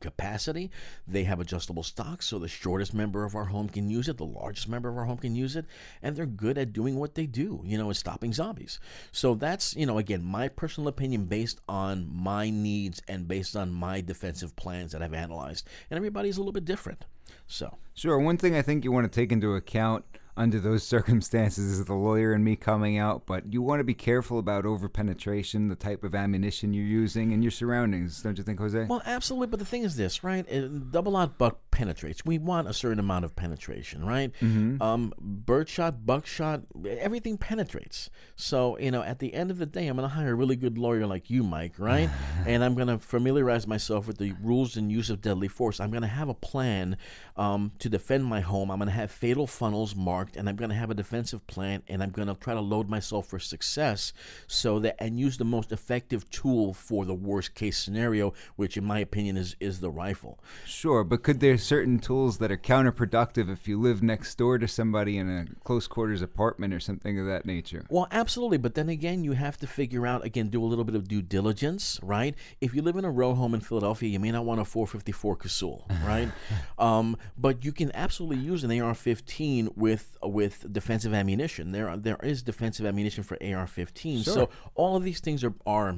capacity. 0.00 0.70
They 1.06 1.24
have 1.24 1.40
adjustable 1.40 1.82
stocks, 1.82 2.26
so 2.26 2.38
the 2.38 2.48
shortest 2.48 2.94
member 2.94 3.24
of 3.24 3.34
our 3.34 3.46
home 3.46 3.68
can 3.68 3.88
use 3.88 4.08
it, 4.08 4.16
the 4.16 4.24
largest 4.24 4.68
member 4.68 4.88
of 4.88 4.96
our 4.96 5.04
home 5.04 5.18
can 5.18 5.34
use 5.34 5.56
it, 5.56 5.66
and 6.02 6.14
they're 6.16 6.26
good 6.26 6.58
at 6.58 6.72
doing 6.72 6.96
what 6.96 7.14
they 7.14 7.26
do, 7.26 7.62
you 7.64 7.78
know, 7.78 7.90
is 7.90 7.98
stopping 7.98 8.32
zombies. 8.32 8.80
So 9.12 9.34
that's, 9.34 9.74
you 9.76 9.86
know, 9.86 9.98
again, 9.98 10.22
my 10.22 10.48
personal 10.48 10.88
opinion 10.88 11.24
based 11.24 11.60
on 11.68 12.08
my 12.10 12.50
needs 12.50 13.02
and 13.08 13.28
based 13.28 13.56
on 13.56 13.72
my 13.72 14.00
defensive 14.00 14.56
plans 14.56 14.92
that 14.92 15.02
I've 15.02 15.14
analyzed. 15.14 15.66
And 15.90 15.96
everybody's 15.96 16.36
a 16.36 16.40
little 16.40 16.52
bit 16.52 16.64
different. 16.64 17.04
So, 17.46 17.78
Sure. 17.98 18.16
One 18.16 18.36
thing 18.36 18.54
I 18.54 18.62
think 18.62 18.84
you 18.84 18.92
want 18.92 19.10
to 19.12 19.20
take 19.20 19.32
into 19.32 19.56
account 19.56 20.04
under 20.38 20.60
those 20.60 20.82
circumstances 20.94 21.78
is 21.78 21.84
the 21.84 21.94
lawyer 21.94 22.32
and 22.32 22.44
me 22.44 22.56
coming 22.56 22.96
out, 22.96 23.26
but 23.26 23.52
you 23.52 23.60
want 23.60 23.80
to 23.80 23.84
be 23.84 23.94
careful 23.94 24.38
about 24.38 24.64
overpenetration, 24.64 25.68
the 25.68 25.74
type 25.74 26.04
of 26.04 26.14
ammunition 26.14 26.72
you're 26.72 26.84
using, 26.84 27.32
and 27.32 27.42
your 27.42 27.50
surroundings, 27.50 28.22
don't 28.22 28.38
you 28.38 28.44
think, 28.44 28.58
Jose? 28.58 28.84
Well, 28.84 29.02
absolutely. 29.04 29.48
But 29.48 29.58
the 29.58 29.66
thing 29.66 29.82
is 29.82 29.96
this, 29.96 30.22
right? 30.24 30.50
Uh, 30.50 30.68
Double 30.90 31.16
aught 31.16 31.36
buck 31.38 31.58
penetrates. 31.70 32.24
We 32.24 32.38
want 32.38 32.68
a 32.68 32.72
certain 32.72 32.98
amount 32.98 33.24
of 33.24 33.34
penetration, 33.36 34.04
right? 34.04 34.32
Um, 34.80 35.12
birdshot, 35.18 36.06
buckshot, 36.06 36.62
everything 36.86 37.36
penetrates. 37.36 38.10
So, 38.36 38.78
you 38.78 38.90
know, 38.90 39.02
at 39.02 39.18
the 39.18 39.34
end 39.34 39.50
of 39.50 39.58
the 39.58 39.66
day, 39.66 39.86
I'm 39.86 39.96
going 39.96 40.08
to 40.08 40.14
hire 40.14 40.32
a 40.32 40.34
really 40.34 40.56
good 40.56 40.78
lawyer 40.78 41.06
like 41.06 41.30
you, 41.30 41.42
Mike, 41.42 41.74
right? 41.78 42.08
and 42.46 42.62
I'm 42.64 42.74
going 42.74 42.88
to 42.88 42.98
familiarize 42.98 43.66
myself 43.66 44.06
with 44.06 44.18
the 44.18 44.34
rules 44.42 44.76
and 44.76 44.90
use 44.90 45.10
of 45.10 45.20
deadly 45.20 45.48
force. 45.48 45.80
I'm 45.80 45.90
going 45.90 46.02
to 46.02 46.08
have 46.08 46.28
a 46.28 46.34
plan 46.34 46.96
um, 47.36 47.72
to 47.78 47.88
defend 47.88 48.24
my 48.24 48.40
home. 48.40 48.70
I'm 48.70 48.78
going 48.78 48.88
to 48.88 48.94
have 48.94 49.10
fatal 49.10 49.46
funnels 49.46 49.94
marked, 49.96 50.27
and 50.36 50.48
I'm 50.48 50.56
going 50.56 50.70
to 50.70 50.76
have 50.76 50.90
a 50.90 50.94
defensive 50.94 51.46
plan, 51.46 51.82
and 51.88 52.02
I'm 52.02 52.10
going 52.10 52.28
to 52.28 52.34
try 52.34 52.54
to 52.54 52.60
load 52.60 52.88
myself 52.88 53.26
for 53.26 53.38
success, 53.38 54.12
so 54.46 54.78
that 54.80 54.96
and 54.98 55.18
use 55.18 55.38
the 55.38 55.44
most 55.44 55.72
effective 55.72 56.28
tool 56.30 56.74
for 56.74 57.04
the 57.04 57.14
worst 57.14 57.54
case 57.54 57.78
scenario, 57.78 58.34
which, 58.56 58.76
in 58.76 58.84
my 58.84 58.98
opinion, 58.98 59.36
is 59.36 59.56
is 59.60 59.80
the 59.80 59.90
rifle. 59.90 60.38
Sure, 60.64 61.04
but 61.04 61.22
could 61.22 61.40
there 61.40 61.58
certain 61.58 61.98
tools 61.98 62.38
that 62.38 62.50
are 62.50 62.56
counterproductive 62.56 63.50
if 63.50 63.68
you 63.68 63.80
live 63.80 64.02
next 64.02 64.36
door 64.36 64.58
to 64.58 64.68
somebody 64.68 65.18
in 65.18 65.28
a 65.30 65.46
close 65.64 65.86
quarters 65.86 66.22
apartment 66.22 66.74
or 66.74 66.80
something 66.80 67.18
of 67.18 67.26
that 67.26 67.46
nature? 67.46 67.84
Well, 67.88 68.08
absolutely, 68.10 68.58
but 68.58 68.74
then 68.74 68.88
again, 68.88 69.24
you 69.24 69.32
have 69.32 69.56
to 69.58 69.66
figure 69.66 70.06
out 70.06 70.24
again, 70.24 70.48
do 70.48 70.62
a 70.62 70.66
little 70.66 70.84
bit 70.84 70.94
of 70.94 71.08
due 71.08 71.22
diligence, 71.22 71.98
right? 72.02 72.34
If 72.60 72.74
you 72.74 72.82
live 72.82 72.96
in 72.96 73.04
a 73.04 73.10
row 73.10 73.34
home 73.34 73.54
in 73.54 73.60
Philadelphia, 73.60 74.08
you 74.08 74.20
may 74.20 74.30
not 74.30 74.44
want 74.44 74.60
a 74.60 74.64
454 74.64 75.36
Casull, 75.36 75.86
right? 76.04 76.28
um, 76.78 77.16
but 77.36 77.64
you 77.64 77.72
can 77.72 77.90
absolutely 77.94 78.38
use 78.44 78.64
an 78.64 78.70
AR-15 78.70 79.76
with 79.76 80.17
with 80.22 80.72
defensive 80.72 81.14
ammunition. 81.14 81.72
There 81.72 81.88
are, 81.88 81.96
there 81.96 82.18
is 82.22 82.42
defensive 82.42 82.86
ammunition 82.86 83.24
for 83.24 83.36
AR-15. 83.40 84.24
So 84.24 84.48
all 84.74 84.96
of 84.96 85.04
these 85.04 85.20
things 85.20 85.44
are 85.44 85.54
are 85.66 85.96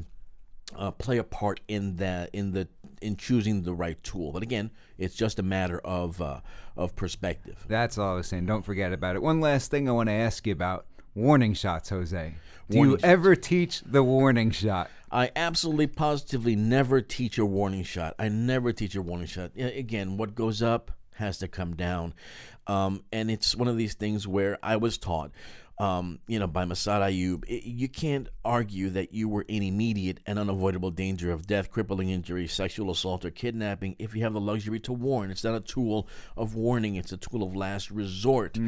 uh, 0.77 0.91
play 0.93 1.19
a 1.19 1.25
part 1.25 1.61
in 1.69 1.97
that 1.97 2.31
in 2.33 2.53
the 2.53 2.69
in 3.03 3.17
choosing 3.17 3.62
the 3.62 3.75
right 3.75 4.00
tool. 4.03 4.33
But 4.33 4.43
again, 4.43 4.71
it's 4.99 5.15
just 5.15 5.39
a 5.39 5.43
matter 5.43 5.79
of 5.81 6.21
uh, 6.21 6.41
of 6.77 6.95
perspective. 6.97 7.65
That's 7.69 7.99
all 7.99 8.12
I 8.12 8.15
was 8.17 8.27
saying. 8.27 8.47
Don't 8.47 8.65
forget 8.65 8.93
about 8.93 9.17
it. 9.17 9.23
One 9.23 9.41
last 9.41 9.71
thing 9.71 9.89
I 9.89 9.93
want 9.93 10.09
to 10.09 10.15
ask 10.15 10.47
you 10.47 10.53
about 10.53 10.87
warning 11.15 11.55
shots, 11.55 11.89
Jose. 11.89 12.35
Do 12.69 12.77
Warning 12.77 12.93
you 12.93 12.99
shots. 12.99 13.05
ever 13.05 13.35
teach 13.37 13.81
the 13.85 14.05
warning 14.05 14.53
shot? 14.53 14.91
I 15.11 15.33
absolutely 15.35 15.89
positively 15.89 16.55
never 16.55 17.00
teach 17.00 17.37
a 17.37 17.45
warning 17.45 17.83
shot. 17.83 18.15
I 18.17 18.29
never 18.29 18.73
teach 18.73 18.95
a 18.95 19.03
warning 19.03 19.27
shot. 19.27 19.50
Again, 19.57 20.17
what 20.17 20.37
goes 20.37 20.62
up 20.62 20.93
has 21.17 21.39
to 21.39 21.49
come 21.49 21.75
down. 21.75 22.15
Um, 22.67 23.02
and 23.12 23.31
it's 23.31 23.55
one 23.57 23.69
of 23.69 23.76
these 23.76 23.95
things 23.95 24.26
where 24.29 24.59
I 24.62 24.76
was 24.76 24.99
taught, 24.99 25.31
um, 25.80 26.18
you 26.26 26.38
know, 26.38 26.46
by 26.46 26.66
Massad 26.66 27.00
Ayoob, 27.00 27.44
i 27.49 27.62
you 27.64 27.88
can't 27.88 28.28
argue 28.44 28.90
that 28.90 29.14
you 29.14 29.30
were 29.30 29.46
in 29.49 29.62
immediate 29.62 30.20
and 30.26 30.38
unavoidable 30.38 30.90
danger 30.90 31.32
of 31.32 31.46
death, 31.46 31.70
crippling 31.70 32.10
injury, 32.10 32.46
sexual 32.46 32.90
assault, 32.90 33.25
or 33.25 33.30
kidnapping 33.30 33.96
if 33.99 34.14
you 34.14 34.22
have 34.22 34.34
the 34.34 34.40
luxury 34.40 34.78
to 34.80 34.92
warn. 34.92 35.30
It's 35.30 35.42
not 35.42 35.54
a 35.54 35.60
tool 35.60 36.06
of 36.37 36.54
warning, 36.54 36.96
it's 36.96 37.12
a 37.12 37.16
tool 37.16 37.42
of 37.42 37.56
last 37.56 37.90
resort, 37.90 38.58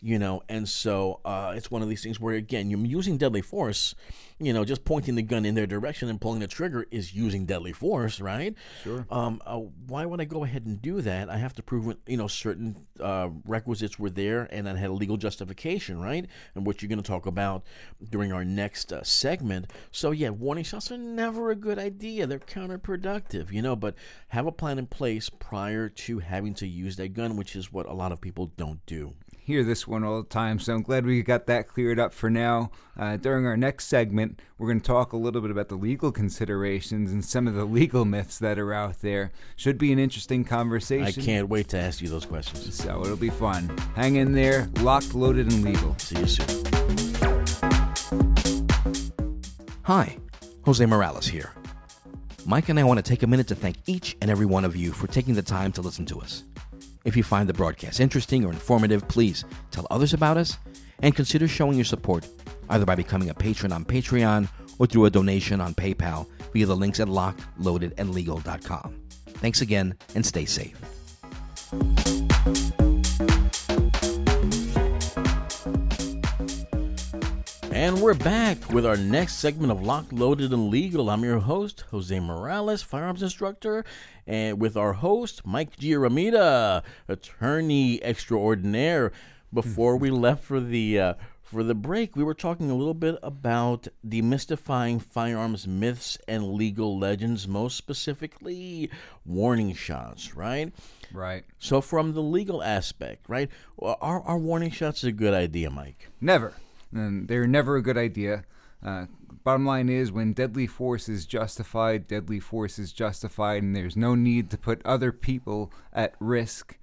you 0.00 0.18
know. 0.18 0.42
And 0.48 0.66
so 0.66 1.20
uh, 1.26 1.52
it's 1.54 1.70
one 1.70 1.82
of 1.82 1.90
these 1.90 2.02
things 2.02 2.18
where, 2.18 2.36
again, 2.36 2.70
you're 2.70 2.80
using 2.80 3.18
deadly 3.18 3.42
force 3.42 3.94
you 4.42 4.52
know, 4.52 4.64
just 4.64 4.84
pointing 4.84 5.14
the 5.14 5.22
gun 5.22 5.44
in 5.44 5.54
their 5.54 5.68
direction 5.68 6.08
and 6.08 6.20
pulling 6.20 6.40
the 6.40 6.48
trigger 6.48 6.84
is 6.90 7.14
using 7.14 7.46
deadly 7.46 7.72
force, 7.72 8.20
right? 8.20 8.54
Sure. 8.82 9.06
Um, 9.08 9.40
uh, 9.46 9.58
why 9.86 10.04
would 10.04 10.20
I 10.20 10.24
go 10.24 10.42
ahead 10.42 10.66
and 10.66 10.82
do 10.82 11.00
that? 11.00 11.30
I 11.30 11.36
have 11.36 11.54
to 11.54 11.62
prove, 11.62 11.96
you 12.06 12.16
know, 12.16 12.26
certain 12.26 12.86
uh, 13.00 13.28
requisites 13.46 13.98
were 13.98 14.10
there 14.10 14.48
and 14.50 14.68
I 14.68 14.76
had 14.76 14.90
a 14.90 14.94
legal 14.94 15.16
justification, 15.16 16.00
right? 16.00 16.26
And 16.54 16.61
which 16.64 16.82
you're 16.82 16.88
going 16.88 17.02
to 17.02 17.08
talk 17.08 17.26
about 17.26 17.62
during 18.10 18.32
our 18.32 18.44
next 18.44 18.92
uh, 18.92 19.02
segment. 19.02 19.70
So, 19.90 20.10
yeah, 20.10 20.30
warning 20.30 20.64
shots 20.64 20.90
are 20.90 20.98
never 20.98 21.50
a 21.50 21.56
good 21.56 21.78
idea. 21.78 22.26
They're 22.26 22.38
counterproductive, 22.38 23.52
you 23.52 23.62
know, 23.62 23.76
but 23.76 23.94
have 24.28 24.46
a 24.46 24.52
plan 24.52 24.78
in 24.78 24.86
place 24.86 25.28
prior 25.28 25.88
to 25.88 26.18
having 26.20 26.54
to 26.54 26.66
use 26.66 26.96
that 26.96 27.14
gun, 27.14 27.36
which 27.36 27.56
is 27.56 27.72
what 27.72 27.86
a 27.86 27.94
lot 27.94 28.12
of 28.12 28.20
people 28.20 28.52
don't 28.56 28.84
do. 28.86 29.14
Hear 29.44 29.64
this 29.64 29.86
one 29.86 30.04
all 30.04 30.22
the 30.22 30.28
time, 30.28 30.58
so 30.58 30.74
I'm 30.74 30.82
glad 30.82 31.04
we 31.04 31.22
got 31.22 31.46
that 31.46 31.66
cleared 31.66 31.98
up 31.98 32.12
for 32.12 32.30
now. 32.30 32.70
Uh, 32.98 33.16
during 33.16 33.46
our 33.46 33.56
next 33.56 33.86
segment, 33.86 34.40
we're 34.56 34.68
going 34.68 34.80
to 34.80 34.86
talk 34.86 35.12
a 35.12 35.16
little 35.16 35.40
bit 35.40 35.50
about 35.50 35.68
the 35.68 35.74
legal 35.74 36.12
considerations 36.12 37.10
and 37.10 37.24
some 37.24 37.48
of 37.48 37.54
the 37.54 37.64
legal 37.64 38.04
myths 38.04 38.38
that 38.38 38.58
are 38.58 38.72
out 38.72 39.00
there. 39.00 39.32
Should 39.56 39.78
be 39.78 39.92
an 39.92 39.98
interesting 39.98 40.44
conversation. 40.44 41.06
I 41.06 41.12
can't 41.12 41.48
wait 41.48 41.68
to 41.68 41.78
ask 41.78 42.00
you 42.00 42.08
those 42.08 42.24
questions. 42.24 42.74
So 42.74 43.02
it'll 43.02 43.16
be 43.16 43.30
fun. 43.30 43.76
Hang 43.96 44.16
in 44.16 44.32
there, 44.32 44.68
locked, 44.80 45.14
loaded, 45.14 45.52
and 45.52 45.64
legal. 45.64 45.96
See 45.98 46.18
you 46.18 46.26
soon. 46.26 46.62
Hi, 49.82 50.16
Jose 50.64 50.86
Morales 50.86 51.26
here. 51.26 51.52
Mike 52.46 52.68
and 52.68 52.78
I 52.78 52.84
want 52.84 52.98
to 52.98 53.02
take 53.02 53.22
a 53.22 53.26
minute 53.26 53.48
to 53.48 53.54
thank 53.54 53.76
each 53.86 54.16
and 54.20 54.30
every 54.30 54.46
one 54.46 54.64
of 54.64 54.76
you 54.76 54.92
for 54.92 55.06
taking 55.08 55.34
the 55.34 55.42
time 55.42 55.72
to 55.72 55.82
listen 55.82 56.06
to 56.06 56.20
us. 56.20 56.44
If 57.04 57.16
you 57.16 57.22
find 57.22 57.48
the 57.48 57.54
broadcast 57.54 58.00
interesting 58.00 58.44
or 58.44 58.52
informative, 58.52 59.06
please 59.08 59.44
tell 59.70 59.86
others 59.90 60.14
about 60.14 60.36
us 60.36 60.58
and 61.00 61.14
consider 61.14 61.48
showing 61.48 61.76
your 61.76 61.84
support 61.84 62.26
either 62.70 62.84
by 62.84 62.94
becoming 62.94 63.30
a 63.30 63.34
patron 63.34 63.72
on 63.72 63.84
Patreon 63.84 64.48
or 64.78 64.86
through 64.86 65.06
a 65.06 65.10
donation 65.10 65.60
on 65.60 65.74
PayPal 65.74 66.26
via 66.52 66.66
the 66.66 66.76
links 66.76 67.00
at 67.00 67.08
lockedloadedandlegal.com. 67.08 68.94
Thanks 69.26 69.60
again 69.60 69.96
and 70.14 70.24
stay 70.24 70.44
safe. 70.44 70.91
And 77.82 78.00
we're 78.00 78.14
back 78.14 78.70
with 78.70 78.86
our 78.86 78.96
next 78.96 79.38
segment 79.40 79.72
of 79.72 79.82
Locked, 79.82 80.12
Loaded, 80.12 80.52
and 80.52 80.68
Legal. 80.68 81.10
I'm 81.10 81.24
your 81.24 81.40
host, 81.40 81.82
Jose 81.90 82.20
Morales, 82.20 82.80
firearms 82.80 83.24
instructor, 83.24 83.84
and 84.24 84.60
with 84.60 84.76
our 84.76 84.92
host, 84.92 85.44
Mike 85.44 85.74
Giaramita, 85.74 86.84
attorney 87.08 88.00
extraordinaire. 88.04 89.10
Before 89.52 89.96
we 89.96 90.10
left 90.10 90.44
for 90.44 90.60
the 90.60 91.00
uh, 91.00 91.14
For 91.42 91.64
the 91.64 91.74
break, 91.74 92.14
we 92.14 92.22
were 92.22 92.34
talking 92.34 92.70
a 92.70 92.76
little 92.76 92.94
bit 92.94 93.18
about 93.20 93.88
demystifying 94.06 95.02
firearms 95.02 95.66
myths 95.66 96.16
and 96.28 96.52
legal 96.52 96.96
legends, 96.96 97.48
most 97.48 97.76
specifically 97.76 98.90
warning 99.26 99.74
shots, 99.74 100.36
right? 100.36 100.72
Right. 101.12 101.42
So, 101.58 101.80
from 101.80 102.12
the 102.14 102.22
legal 102.22 102.62
aspect, 102.62 103.28
right, 103.28 103.50
are, 103.80 104.22
are 104.22 104.38
warning 104.38 104.70
shots 104.70 105.02
a 105.02 105.10
good 105.10 105.34
idea, 105.34 105.68
Mike? 105.68 106.10
Never. 106.20 106.54
And 106.92 107.28
they're 107.28 107.46
never 107.46 107.76
a 107.76 107.82
good 107.82 107.98
idea. 107.98 108.44
Uh, 108.84 109.06
bottom 109.44 109.64
line 109.64 109.88
is 109.88 110.12
when 110.12 110.32
deadly 110.32 110.66
force 110.66 111.08
is 111.08 111.26
justified, 111.26 112.06
deadly 112.06 112.40
force 112.40 112.78
is 112.78 112.92
justified, 112.92 113.62
and 113.62 113.74
there's 113.74 113.96
no 113.96 114.14
need 114.14 114.50
to 114.50 114.58
put 114.58 114.84
other 114.84 115.12
people 115.12 115.72
at 115.92 116.14
risk 116.20 116.78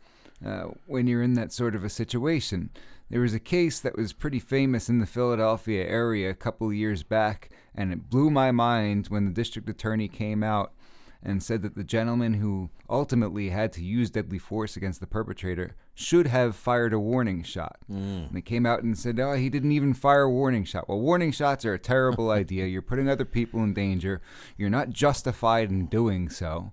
uh, 0.45 0.65
when 0.85 1.07
you're 1.07 1.23
in 1.23 1.33
that 1.33 1.51
sort 1.51 1.75
of 1.75 1.83
a 1.83 1.89
situation. 1.89 2.69
There 3.09 3.21
was 3.21 3.33
a 3.33 3.39
case 3.39 3.79
that 3.79 3.97
was 3.97 4.13
pretty 4.13 4.39
famous 4.39 4.87
in 4.87 4.99
the 4.99 5.05
Philadelphia 5.05 5.85
area 5.85 6.29
a 6.29 6.35
couple 6.35 6.71
years 6.71 7.03
back, 7.03 7.49
and 7.73 7.91
it 7.91 8.09
blew 8.09 8.29
my 8.29 8.51
mind 8.51 9.07
when 9.07 9.25
the 9.25 9.31
district 9.31 9.67
attorney 9.67 10.07
came 10.07 10.43
out 10.43 10.73
and 11.21 11.43
said 11.43 11.61
that 11.61 11.75
the 11.75 11.83
gentleman 11.83 12.35
who 12.35 12.69
ultimately 12.89 13.49
had 13.49 13.73
to 13.73 13.83
use 13.83 14.09
deadly 14.09 14.39
force 14.39 14.77
against 14.77 14.99
the 14.99 15.07
perpetrator 15.07 15.75
should 15.93 16.27
have 16.27 16.55
fired 16.55 16.93
a 16.93 16.99
warning 16.99 17.43
shot. 17.43 17.77
Mm. 17.91 18.27
And 18.27 18.37
they 18.37 18.41
came 18.41 18.65
out 18.65 18.83
and 18.83 18.97
said, 18.97 19.19
oh, 19.19 19.33
he 19.33 19.49
didn't 19.49 19.73
even 19.73 19.93
fire 19.93 20.23
a 20.23 20.29
warning 20.29 20.63
shot. 20.63 20.87
Well, 20.87 21.01
warning 21.01 21.31
shots 21.31 21.65
are 21.65 21.73
a 21.73 21.79
terrible 21.79 22.31
idea. 22.31 22.67
You're 22.67 22.81
putting 22.81 23.09
other 23.09 23.25
people 23.25 23.61
in 23.63 23.73
danger. 23.73 24.21
You're 24.57 24.69
not 24.69 24.91
justified 24.91 25.69
in 25.69 25.87
doing 25.87 26.29
so, 26.29 26.71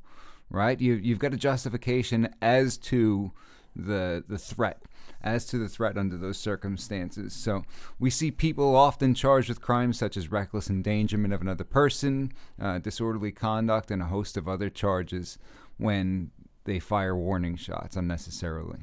right? 0.48 0.80
You, 0.80 0.94
you've 0.94 1.18
got 1.18 1.34
a 1.34 1.38
justification 1.38 2.32
as 2.40 2.76
to 2.78 3.32
the, 3.74 4.24
the 4.28 4.38
threat 4.38 4.82
as 5.26 5.44
to 5.44 5.58
the 5.58 5.68
threat 5.68 5.98
under 5.98 6.16
those 6.16 6.38
circumstances. 6.38 7.32
So 7.32 7.64
we 7.98 8.10
see 8.10 8.30
people 8.30 8.76
often 8.76 9.12
charged 9.12 9.48
with 9.48 9.60
crimes 9.60 9.98
such 9.98 10.16
as 10.16 10.30
reckless 10.30 10.70
endangerment 10.70 11.34
of 11.34 11.40
another 11.40 11.64
person, 11.64 12.32
uh, 12.60 12.78
disorderly 12.78 13.32
conduct, 13.32 13.90
and 13.90 14.00
a 14.00 14.06
host 14.06 14.36
of 14.36 14.48
other 14.48 14.70
charges 14.70 15.36
when 15.78 16.30
they 16.64 16.78
fire 16.78 17.16
warning 17.16 17.56
shots 17.56 17.96
unnecessarily. 17.96 18.78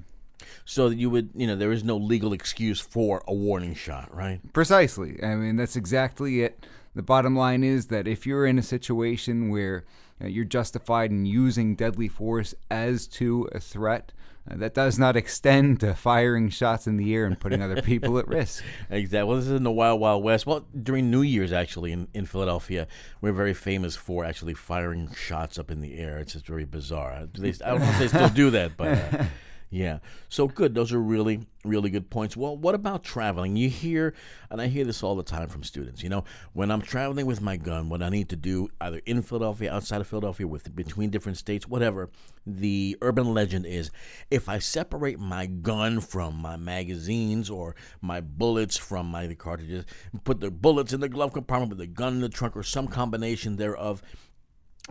So 0.65 0.89
you 0.89 1.09
would, 1.09 1.29
you 1.33 1.47
know, 1.47 1.55
there 1.55 1.71
is 1.71 1.85
no 1.85 1.95
legal 1.95 2.33
excuse 2.33 2.81
for 2.81 3.23
a 3.25 3.33
warning 3.33 3.73
shot, 3.73 4.13
right? 4.13 4.41
Precisely. 4.51 5.23
I 5.23 5.35
mean, 5.35 5.55
that's 5.55 5.77
exactly 5.77 6.41
it. 6.41 6.65
The 6.93 7.01
bottom 7.01 7.35
line 7.35 7.63
is 7.63 7.87
that 7.87 8.07
if 8.07 8.27
you're 8.27 8.45
in 8.45 8.59
a 8.59 8.63
situation 8.63 9.49
where 9.49 9.85
uh, 10.21 10.27
you're 10.27 10.45
justified 10.45 11.09
in 11.09 11.25
using 11.25 11.75
deadly 11.75 12.09
force 12.09 12.53
as 12.69 13.07
to 13.07 13.49
a 13.53 13.59
threat, 13.59 14.11
uh, 14.49 14.55
that 14.57 14.73
does 14.73 14.99
not 14.99 15.15
extend 15.15 15.79
to 15.79 15.93
firing 15.93 16.49
shots 16.49 16.87
in 16.87 16.97
the 16.97 17.13
air 17.13 17.25
and 17.25 17.39
putting 17.39 17.61
other 17.61 17.81
people 17.81 18.17
at 18.17 18.27
risk. 18.27 18.63
Exactly. 18.89 19.27
Well, 19.27 19.37
this 19.37 19.47
is 19.47 19.53
in 19.53 19.63
the 19.63 19.71
Wild 19.71 19.99
Wild 19.99 20.23
West. 20.23 20.45
Well, 20.45 20.65
during 20.81 21.09
New 21.09 21.21
Year's, 21.21 21.51
actually, 21.51 21.91
in, 21.91 22.07
in 22.13 22.25
Philadelphia, 22.25 22.87
we're 23.21 23.31
very 23.31 23.53
famous 23.53 23.95
for 23.95 24.25
actually 24.25 24.53
firing 24.53 25.11
shots 25.13 25.57
up 25.57 25.71
in 25.71 25.81
the 25.81 25.97
air. 25.97 26.19
It's 26.19 26.33
just 26.33 26.45
very 26.45 26.65
bizarre. 26.65 27.27
They, 27.33 27.49
I 27.49 27.71
don't 27.71 27.79
know 27.79 27.89
if 27.89 27.99
they 27.99 28.07
still 28.07 28.29
do 28.29 28.49
that, 28.51 28.77
but. 28.77 28.97
Uh, 28.97 29.23
Yeah. 29.73 29.99
So 30.29 30.47
good. 30.47 30.75
Those 30.75 30.93
are 30.93 31.01
really, 31.01 31.47
really 31.65 31.89
good 31.89 32.11
points. 32.11 32.37
Well, 32.37 32.55
what 32.55 32.75
about 32.75 33.03
traveling? 33.03 33.55
You 33.55 33.69
hear, 33.69 34.13
and 34.51 34.61
I 34.61 34.67
hear 34.67 34.85
this 34.85 35.01
all 35.01 35.15
the 35.15 35.23
time 35.23 35.47
from 35.47 35.63
students, 35.63 36.03
you 36.03 36.09
know, 36.09 36.25
when 36.53 36.69
I'm 36.69 36.83
traveling 36.83 37.25
with 37.25 37.41
my 37.41 37.57
gun, 37.57 37.89
what 37.89 38.03
I 38.03 38.09
need 38.09 38.29
to 38.29 38.35
do, 38.35 38.69
either 38.79 39.01
in 39.07 39.23
Philadelphia, 39.23 39.73
outside 39.73 39.99
of 39.99 40.05
Philadelphia, 40.05 40.45
with 40.45 40.75
between 40.75 41.09
different 41.09 41.39
states, 41.39 41.67
whatever, 41.67 42.11
the 42.45 42.95
urban 43.01 43.33
legend 43.33 43.65
is 43.65 43.89
if 44.29 44.47
I 44.47 44.59
separate 44.59 45.19
my 45.19 45.47
gun 45.47 46.01
from 46.01 46.35
my 46.35 46.55
magazines 46.55 47.49
or 47.49 47.75
my 47.99 48.21
bullets 48.21 48.77
from 48.77 49.07
my 49.07 49.33
cartridges, 49.33 49.85
put 50.23 50.39
the 50.39 50.51
bullets 50.51 50.93
in 50.93 50.99
the 50.99 51.09
glove 51.09 51.33
compartment, 51.33 51.71
with 51.71 51.79
the 51.79 51.87
gun 51.87 52.13
in 52.13 52.21
the 52.21 52.29
trunk, 52.29 52.55
or 52.55 52.61
some 52.61 52.87
combination 52.87 53.55
thereof, 53.55 54.03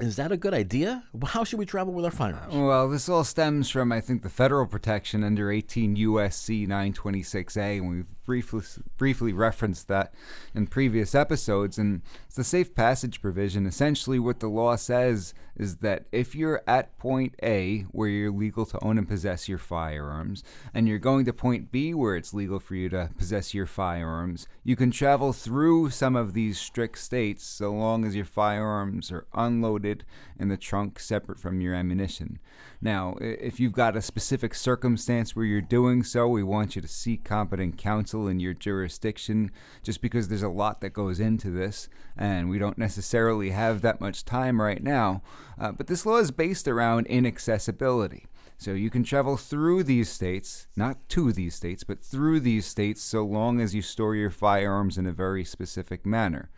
is 0.00 0.16
that 0.16 0.32
a 0.32 0.36
good 0.36 0.54
idea? 0.54 1.04
How 1.26 1.44
should 1.44 1.58
we 1.58 1.66
travel 1.66 1.92
with 1.92 2.04
our 2.04 2.10
firearms? 2.10 2.54
Well, 2.54 2.88
this 2.88 3.08
all 3.08 3.24
stems 3.24 3.68
from, 3.68 3.92
I 3.92 4.00
think, 4.00 4.22
the 4.22 4.30
federal 4.30 4.66
protection 4.66 5.22
under 5.22 5.50
18 5.50 5.96
U.S.C. 5.96 6.66
926A, 6.66 7.78
and 7.78 7.90
we've 7.90 8.21
briefly 8.24 8.62
briefly 8.96 9.32
referenced 9.32 9.88
that 9.88 10.12
in 10.54 10.66
previous 10.66 11.14
episodes. 11.14 11.78
And 11.78 12.02
it's 12.26 12.36
the 12.36 12.44
safe 12.44 12.74
passage 12.74 13.20
provision. 13.20 13.66
Essentially, 13.66 14.18
what 14.18 14.40
the 14.40 14.48
law 14.48 14.76
says 14.76 15.34
is 15.56 15.76
that 15.76 16.06
if 16.12 16.34
you're 16.34 16.62
at 16.66 16.96
point 16.98 17.34
A, 17.42 17.82
where 17.90 18.08
you're 18.08 18.32
legal 18.32 18.64
to 18.66 18.82
own 18.82 18.98
and 18.98 19.08
possess 19.08 19.48
your 19.48 19.58
firearms, 19.58 20.42
and 20.72 20.88
you're 20.88 20.98
going 20.98 21.24
to 21.26 21.32
point 21.32 21.70
B, 21.70 21.92
where 21.92 22.16
it's 22.16 22.32
legal 22.32 22.58
for 22.58 22.74
you 22.74 22.88
to 22.88 23.10
possess 23.18 23.52
your 23.52 23.66
firearms, 23.66 24.46
you 24.64 24.76
can 24.76 24.90
travel 24.90 25.32
through 25.32 25.90
some 25.90 26.16
of 26.16 26.32
these 26.32 26.58
strict 26.58 26.98
states 26.98 27.44
so 27.44 27.72
long 27.72 28.04
as 28.04 28.16
your 28.16 28.24
firearms 28.24 29.12
are 29.12 29.26
unloaded 29.34 30.04
in 30.38 30.48
the 30.48 30.56
trunk 30.56 30.98
separate 30.98 31.38
from 31.38 31.60
your 31.60 31.74
ammunition. 31.74 32.38
Now, 32.80 33.16
if 33.20 33.60
you've 33.60 33.72
got 33.72 33.96
a 33.96 34.02
specific 34.02 34.54
circumstance 34.54 35.36
where 35.36 35.44
you're 35.44 35.60
doing 35.60 36.02
so, 36.02 36.26
we 36.26 36.42
want 36.42 36.74
you 36.74 36.82
to 36.82 36.88
seek 36.88 37.24
competent 37.24 37.78
counsel 37.78 38.11
in 38.14 38.40
your 38.40 38.54
jurisdiction 38.54 39.50
just 39.82 40.00
because 40.00 40.28
there's 40.28 40.42
a 40.42 40.48
lot 40.48 40.80
that 40.80 40.90
goes 40.90 41.20
into 41.20 41.50
this 41.50 41.88
and 42.16 42.48
we 42.48 42.58
don't 42.58 42.78
necessarily 42.78 43.50
have 43.50 43.80
that 43.80 44.00
much 44.00 44.24
time 44.24 44.60
right 44.60 44.82
now. 44.82 45.22
Uh, 45.58 45.72
but 45.72 45.86
this 45.86 46.04
law 46.06 46.18
is 46.18 46.30
based 46.30 46.68
around 46.68 47.06
inaccessibility. 47.06 48.26
So 48.58 48.72
you 48.74 48.90
can 48.90 49.02
travel 49.02 49.36
through 49.36 49.82
these 49.82 50.08
states, 50.08 50.68
not 50.76 51.08
to 51.08 51.32
these 51.32 51.54
states, 51.54 51.82
but 51.82 52.00
through 52.00 52.40
these 52.40 52.64
states 52.64 53.02
so 53.02 53.24
long 53.24 53.60
as 53.60 53.74
you 53.74 53.82
store 53.82 54.14
your 54.14 54.30
firearms 54.30 54.96
in 54.98 55.06
a 55.06 55.12
very 55.12 55.44
specific 55.44 56.06
manner. 56.06 56.48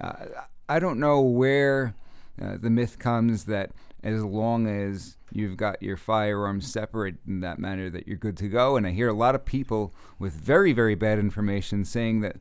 Uh, 0.00 0.26
I 0.68 0.78
don't 0.78 1.00
know 1.00 1.20
where 1.20 1.94
uh, 2.40 2.58
the 2.60 2.70
myth 2.70 2.98
comes 2.98 3.44
that 3.44 3.72
as 4.02 4.24
long 4.24 4.66
as 4.66 5.16
you've 5.32 5.56
got 5.56 5.82
your 5.82 5.96
firearms 5.96 6.70
separate 6.70 7.16
in 7.26 7.40
that 7.40 7.58
manner 7.58 7.90
that 7.90 8.06
you're 8.06 8.16
good 8.16 8.36
to 8.38 8.48
go. 8.48 8.76
And 8.76 8.86
I 8.86 8.90
hear 8.90 9.08
a 9.08 9.14
lot 9.14 9.34
of 9.34 9.44
people 9.44 9.92
with 10.18 10.34
very, 10.34 10.72
very 10.72 10.94
bad 10.94 11.18
information 11.18 11.84
saying 11.84 12.20
that 12.20 12.36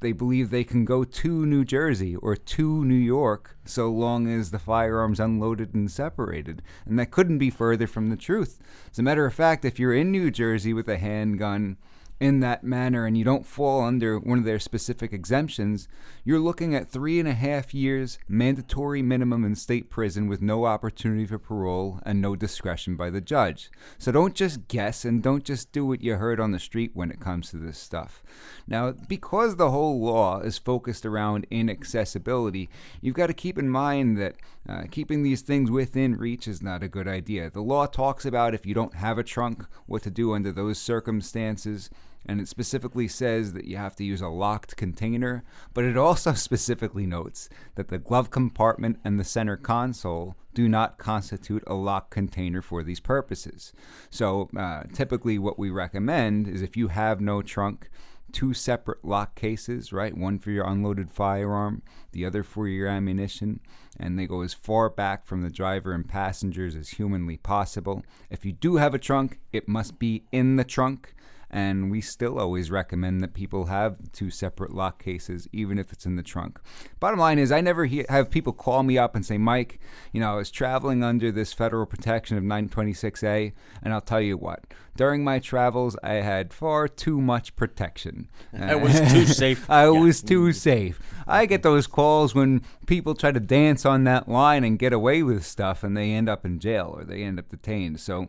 they 0.00 0.12
believe 0.12 0.50
they 0.50 0.64
can 0.64 0.84
go 0.84 1.04
to 1.04 1.46
New 1.46 1.64
Jersey 1.64 2.16
or 2.16 2.36
to 2.36 2.84
New 2.84 2.94
York 2.94 3.56
so 3.64 3.88
long 3.88 4.26
as 4.28 4.50
the 4.50 4.58
firearms 4.58 5.20
unloaded 5.20 5.74
and 5.74 5.90
separated. 5.90 6.60
And 6.84 6.98
that 6.98 7.12
couldn't 7.12 7.38
be 7.38 7.50
further 7.50 7.86
from 7.86 8.10
the 8.10 8.16
truth. 8.16 8.58
As 8.90 8.98
a 8.98 9.02
matter 9.02 9.24
of 9.24 9.32
fact, 9.32 9.64
if 9.64 9.78
you're 9.78 9.94
in 9.94 10.10
New 10.10 10.30
Jersey 10.30 10.74
with 10.74 10.88
a 10.88 10.98
handgun, 10.98 11.76
in 12.22 12.38
that 12.38 12.62
manner 12.62 13.04
and 13.04 13.18
you 13.18 13.24
don't 13.24 13.44
fall 13.44 13.80
under 13.82 14.16
one 14.16 14.38
of 14.38 14.44
their 14.44 14.60
specific 14.60 15.12
exemptions, 15.12 15.88
you're 16.22 16.38
looking 16.38 16.72
at 16.72 16.88
three 16.88 17.18
and 17.18 17.28
a 17.28 17.34
half 17.34 17.74
years 17.74 18.16
mandatory 18.28 19.02
minimum 19.02 19.44
in 19.44 19.56
state 19.56 19.90
prison 19.90 20.28
with 20.28 20.40
no 20.40 20.64
opportunity 20.64 21.26
for 21.26 21.36
parole 21.36 21.98
and 22.06 22.20
no 22.20 22.36
discretion 22.36 22.94
by 22.94 23.10
the 23.10 23.20
judge. 23.20 23.72
So 23.98 24.12
don't 24.12 24.36
just 24.36 24.68
guess 24.68 25.04
and 25.04 25.20
don't 25.20 25.42
just 25.42 25.72
do 25.72 25.84
what 25.84 26.00
you 26.00 26.14
heard 26.14 26.38
on 26.38 26.52
the 26.52 26.60
street 26.60 26.92
when 26.94 27.10
it 27.10 27.18
comes 27.18 27.50
to 27.50 27.56
this 27.56 27.76
stuff. 27.76 28.22
Now, 28.68 28.92
because 28.92 29.56
the 29.56 29.72
whole 29.72 30.00
law 30.00 30.38
is 30.38 30.58
focused 30.58 31.04
around 31.04 31.48
inaccessibility, 31.50 32.70
you've 33.00 33.16
got 33.16 33.26
to 33.26 33.34
keep 33.34 33.58
in 33.58 33.68
mind 33.68 34.16
that 34.18 34.36
uh, 34.68 34.84
keeping 34.92 35.24
these 35.24 35.42
things 35.42 35.72
within 35.72 36.14
reach 36.14 36.46
is 36.46 36.62
not 36.62 36.84
a 36.84 36.88
good 36.88 37.08
idea. 37.08 37.50
The 37.50 37.60
law 37.60 37.86
talks 37.86 38.24
about 38.24 38.54
if 38.54 38.64
you 38.64 38.74
don't 38.74 38.94
have 38.94 39.18
a 39.18 39.24
trunk, 39.24 39.64
what 39.86 40.04
to 40.04 40.10
do 40.10 40.34
under 40.34 40.52
those 40.52 40.78
circumstances 40.78 41.90
and 42.26 42.40
it 42.40 42.48
specifically 42.48 43.08
says 43.08 43.52
that 43.52 43.64
you 43.64 43.76
have 43.76 43.96
to 43.96 44.04
use 44.04 44.20
a 44.20 44.28
locked 44.28 44.76
container, 44.76 45.44
but 45.74 45.84
it 45.84 45.96
also 45.96 46.32
specifically 46.34 47.06
notes 47.06 47.48
that 47.74 47.88
the 47.88 47.98
glove 47.98 48.30
compartment 48.30 48.98
and 49.04 49.18
the 49.18 49.24
center 49.24 49.56
console 49.56 50.36
do 50.54 50.68
not 50.68 50.98
constitute 50.98 51.64
a 51.66 51.74
locked 51.74 52.10
container 52.10 52.60
for 52.60 52.82
these 52.82 53.00
purposes. 53.00 53.72
So, 54.10 54.50
uh, 54.56 54.82
typically, 54.92 55.38
what 55.38 55.58
we 55.58 55.70
recommend 55.70 56.46
is 56.46 56.62
if 56.62 56.76
you 56.76 56.88
have 56.88 57.20
no 57.20 57.42
trunk, 57.42 57.88
two 58.32 58.54
separate 58.54 59.04
lock 59.04 59.34
cases, 59.34 59.92
right? 59.92 60.16
One 60.16 60.38
for 60.38 60.50
your 60.50 60.66
unloaded 60.66 61.10
firearm, 61.10 61.82
the 62.12 62.24
other 62.24 62.42
for 62.42 62.66
your 62.66 62.88
ammunition, 62.88 63.60
and 63.98 64.18
they 64.18 64.26
go 64.26 64.40
as 64.40 64.54
far 64.54 64.88
back 64.88 65.26
from 65.26 65.42
the 65.42 65.50
driver 65.50 65.92
and 65.92 66.08
passengers 66.08 66.74
as 66.74 66.90
humanly 66.90 67.36
possible. 67.36 68.02
If 68.30 68.44
you 68.44 68.52
do 68.52 68.76
have 68.76 68.94
a 68.94 68.98
trunk, 68.98 69.38
it 69.52 69.68
must 69.68 69.98
be 69.98 70.24
in 70.32 70.56
the 70.56 70.64
trunk 70.64 71.14
and 71.52 71.90
we 71.90 72.00
still 72.00 72.38
always 72.38 72.70
recommend 72.70 73.20
that 73.20 73.34
people 73.34 73.66
have 73.66 73.96
two 74.12 74.30
separate 74.30 74.72
lock 74.72 75.02
cases, 75.02 75.46
even 75.52 75.78
if 75.78 75.92
it's 75.92 76.06
in 76.06 76.16
the 76.16 76.22
trunk. 76.22 76.58
Bottom 76.98 77.18
line 77.18 77.38
is, 77.38 77.52
I 77.52 77.60
never 77.60 77.84
he- 77.84 78.06
have 78.08 78.30
people 78.30 78.54
call 78.54 78.82
me 78.82 78.96
up 78.96 79.14
and 79.14 79.24
say, 79.24 79.36
Mike, 79.36 79.78
you 80.12 80.20
know, 80.20 80.32
I 80.32 80.36
was 80.36 80.50
traveling 80.50 81.04
under 81.04 81.30
this 81.30 81.52
federal 81.52 81.84
protection 81.84 82.38
of 82.38 82.44
926A, 82.44 83.52
and 83.82 83.92
I'll 83.92 84.00
tell 84.00 84.20
you 84.20 84.38
what, 84.38 84.64
during 84.96 85.24
my 85.24 85.38
travels, 85.38 85.96
I 86.02 86.14
had 86.14 86.54
far 86.54 86.88
too 86.88 87.20
much 87.20 87.54
protection. 87.54 88.28
I 88.58 88.74
was 88.74 88.98
too 89.12 89.26
safe. 89.26 89.68
I 89.70 89.84
yeah. 89.84 89.90
was 89.90 90.22
too 90.22 90.52
safe. 90.54 91.00
I 91.26 91.44
get 91.44 91.62
those 91.62 91.86
calls 91.86 92.34
when 92.34 92.62
people 92.86 93.14
try 93.14 93.30
to 93.30 93.40
dance 93.40 93.84
on 93.84 94.04
that 94.04 94.28
line 94.28 94.64
and 94.64 94.78
get 94.78 94.94
away 94.94 95.22
with 95.22 95.44
stuff, 95.44 95.84
and 95.84 95.94
they 95.96 96.12
end 96.12 96.30
up 96.30 96.46
in 96.46 96.58
jail 96.58 96.94
or 96.96 97.04
they 97.04 97.22
end 97.22 97.38
up 97.38 97.50
detained. 97.50 98.00
So, 98.00 98.28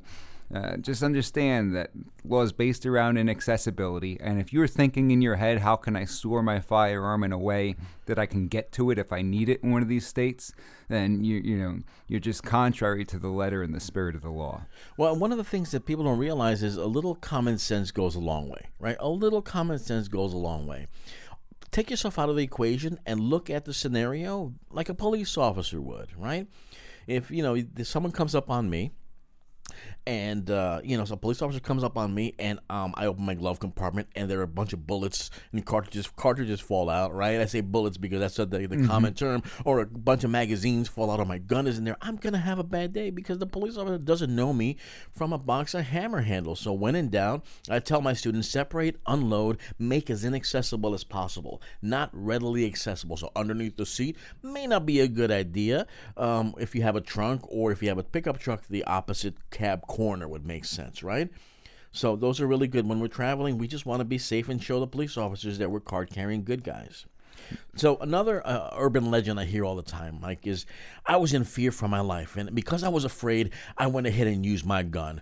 Uh, 0.54 0.78
just 0.78 1.02
understand 1.02 1.76
that 1.76 1.90
law 2.24 2.44
is 2.44 2.52
based 2.52 2.86
around 2.86 3.18
inaccessibility, 3.18 4.20
and 4.20 4.40
if 4.40 4.54
you're 4.54 4.68
thinking 4.68 5.10
in 5.10 5.20
your 5.20 5.38
head, 5.38 5.60
how 5.60 5.76
can 5.76 5.96
I 5.96 6.06
store 6.06 6.44
my 6.44 6.60
firearm 6.60 7.24
in 7.24 7.32
a 7.32 7.40
way 7.40 7.76
that 8.06 8.20
I 8.20 8.28
can 8.28 8.48
get 8.48 8.72
to 8.74 8.92
it 8.92 9.00
if 9.00 9.12
I 9.12 9.24
need 9.24 9.50
it 9.50 9.62
in 9.64 9.72
one 9.72 9.82
of 9.82 9.88
these 9.88 10.06
states, 10.06 10.54
then 10.90 11.24
you 11.24 11.38
you 11.38 11.58
know 11.58 11.80
you're 12.08 12.20
just 12.20 12.44
contrary 12.44 13.04
to 13.06 13.18
the 13.18 13.30
letter 13.30 13.64
and 13.64 13.74
the 13.74 13.80
spirit 13.80 14.14
of 14.16 14.22
the 14.22 14.30
law. 14.30 14.66
Well, 14.96 15.16
one 15.16 15.32
of 15.32 15.40
the 15.40 15.44
things 15.44 15.72
that 15.72 15.88
people 15.88 16.04
don't 16.04 16.20
realize 16.20 16.62
is 16.62 16.78
a 16.78 16.86
little 16.86 17.16
common 17.16 17.58
sense 17.58 17.90
goes 17.90 18.14
a 18.14 18.20
long 18.20 18.48
way, 18.48 18.68
right? 18.80 18.98
A 19.00 19.10
little 19.10 19.42
common 19.42 19.80
sense 19.80 20.08
goes 20.08 20.34
a 20.34 20.38
long 20.38 20.68
way. 20.68 20.86
Take 21.72 21.90
yourself 21.90 22.20
out 22.20 22.30
of 22.30 22.36
the 22.36 22.44
equation 22.44 23.00
and 23.08 23.20
look 23.20 23.50
at 23.50 23.66
the 23.66 23.74
scenario 23.74 24.54
like 24.70 24.90
a 24.90 24.94
police 24.94 25.36
officer 25.36 25.82
would, 25.82 26.10
right? 26.16 26.46
If 27.08 27.32
you 27.32 27.42
know 27.42 27.58
someone 27.84 28.12
comes 28.12 28.36
up 28.36 28.52
on 28.52 28.70
me 28.70 28.92
and 30.06 30.50
uh, 30.50 30.82
you 30.84 30.98
know, 30.98 31.06
so 31.06 31.14
a 31.14 31.18
police 31.18 31.42
officer 31.42 31.60
comes 31.60 31.84
up 31.84 31.98
on 31.98 32.14
me, 32.14 32.34
and 32.40 32.60
um, 32.70 32.94
I 32.98 33.06
open 33.06 33.26
my 33.26 33.34
glove 33.34 33.60
compartment, 33.60 34.08
and 34.16 34.30
there 34.30 34.40
are 34.40 34.44
a 34.44 34.48
bunch 34.48 34.74
of 34.74 34.86
bullets 34.86 35.30
and 35.52 35.66
cartridges. 35.66 36.10
Cartridges 36.16 36.60
fall 36.60 36.90
out, 36.90 37.14
right? 37.14 37.40
I 37.40 37.46
say 37.46 37.62
bullets 37.62 37.98
because 37.98 38.20
that's 38.20 38.36
the, 38.36 38.46
the 38.46 38.68
mm-hmm. 38.68 38.88
common 38.88 39.14
term. 39.14 39.44
Or 39.66 39.82
a 39.82 39.86
bunch 39.86 40.24
of 40.24 40.32
magazines 40.32 40.88
fall 40.88 41.12
out, 41.12 41.20
or 41.20 41.26
my 41.26 41.38
gun 41.38 41.68
is 41.68 41.78
in 41.78 41.84
there. 41.84 41.98
I'm 42.02 42.18
gonna 42.18 42.38
have 42.38 42.60
a 42.60 42.64
bad 42.64 42.94
day 42.94 43.10
because 43.10 43.38
the 43.38 43.46
police 43.46 43.78
officer 43.78 43.98
doesn't 43.98 44.34
know 44.36 44.54
me 44.54 44.78
from 45.12 45.32
a 45.32 45.38
box 45.38 45.74
of 45.74 45.86
hammer 45.86 46.22
handles. 46.22 46.60
So 46.60 46.74
when 46.74 46.96
in 46.96 47.10
doubt, 47.10 47.46
I 47.70 47.80
tell 47.80 48.02
my 48.02 48.14
students 48.14 48.50
separate, 48.50 48.98
unload, 49.06 49.60
make 49.80 50.10
as 50.10 50.26
inaccessible 50.26 50.94
as 50.94 51.04
possible, 51.04 51.62
not 51.82 52.10
readily 52.14 52.66
accessible. 52.66 53.18
So 53.18 53.32
underneath 53.36 53.78
the 53.78 53.86
seat 53.86 54.18
may 54.42 54.68
not 54.68 54.86
be 54.86 55.00
a 55.00 55.08
good 55.08 55.32
idea 55.32 55.88
um, 56.18 56.54
if 56.60 56.76
you 56.76 56.82
have 56.82 56.96
a 56.96 57.02
trunk 57.02 57.42
or 57.48 57.72
if 57.72 57.82
you 57.82 57.90
have 57.90 57.98
a 57.98 58.04
pickup 58.04 58.40
truck. 58.40 58.68
The 58.68 58.84
opposite 58.86 59.36
cab 59.52 59.86
corner 59.94 60.28
would 60.28 60.44
make 60.44 60.66
sense, 60.66 61.04
right? 61.04 61.30
So 61.92 62.16
those 62.16 62.42
are 62.42 62.48
really 62.48 62.68
good. 62.68 62.88
When 62.88 63.00
we're 63.00 63.08
traveling, 63.08 63.60
we 63.60 63.68
just 63.68 63.86
want 63.86 64.00
to 64.00 64.06
be 64.06 64.18
safe 64.18 64.50
and 64.50 64.62
show 64.62 64.80
the 64.80 64.88
police 64.88 65.18
officers 65.18 65.60
that 65.60 65.70
we're 65.70 65.80
card 65.80 66.10
carrying 66.10 66.44
good 66.44 66.64
guys. 66.64 67.06
So 67.76 67.98
another 67.98 68.46
uh, 68.46 68.72
urban 68.76 69.12
legend 69.12 69.40
I 69.40 69.46
hear 69.46 69.64
all 69.64 69.76
the 69.76 69.84
time, 69.84 70.18
Mike, 70.20 70.48
is 70.48 70.66
I 71.06 71.18
was 71.18 71.32
in 71.32 71.44
fear 71.44 71.72
for 71.72 71.88
my 71.88 72.00
life, 72.00 72.36
and 72.36 72.56
because 72.56 72.84
I 72.84 72.90
was 72.90 73.06
afraid, 73.06 73.52
I 73.78 73.86
went 73.86 74.08
ahead 74.08 74.26
and 74.26 74.44
used 74.44 74.66
my 74.66 74.82
gun 74.82 75.22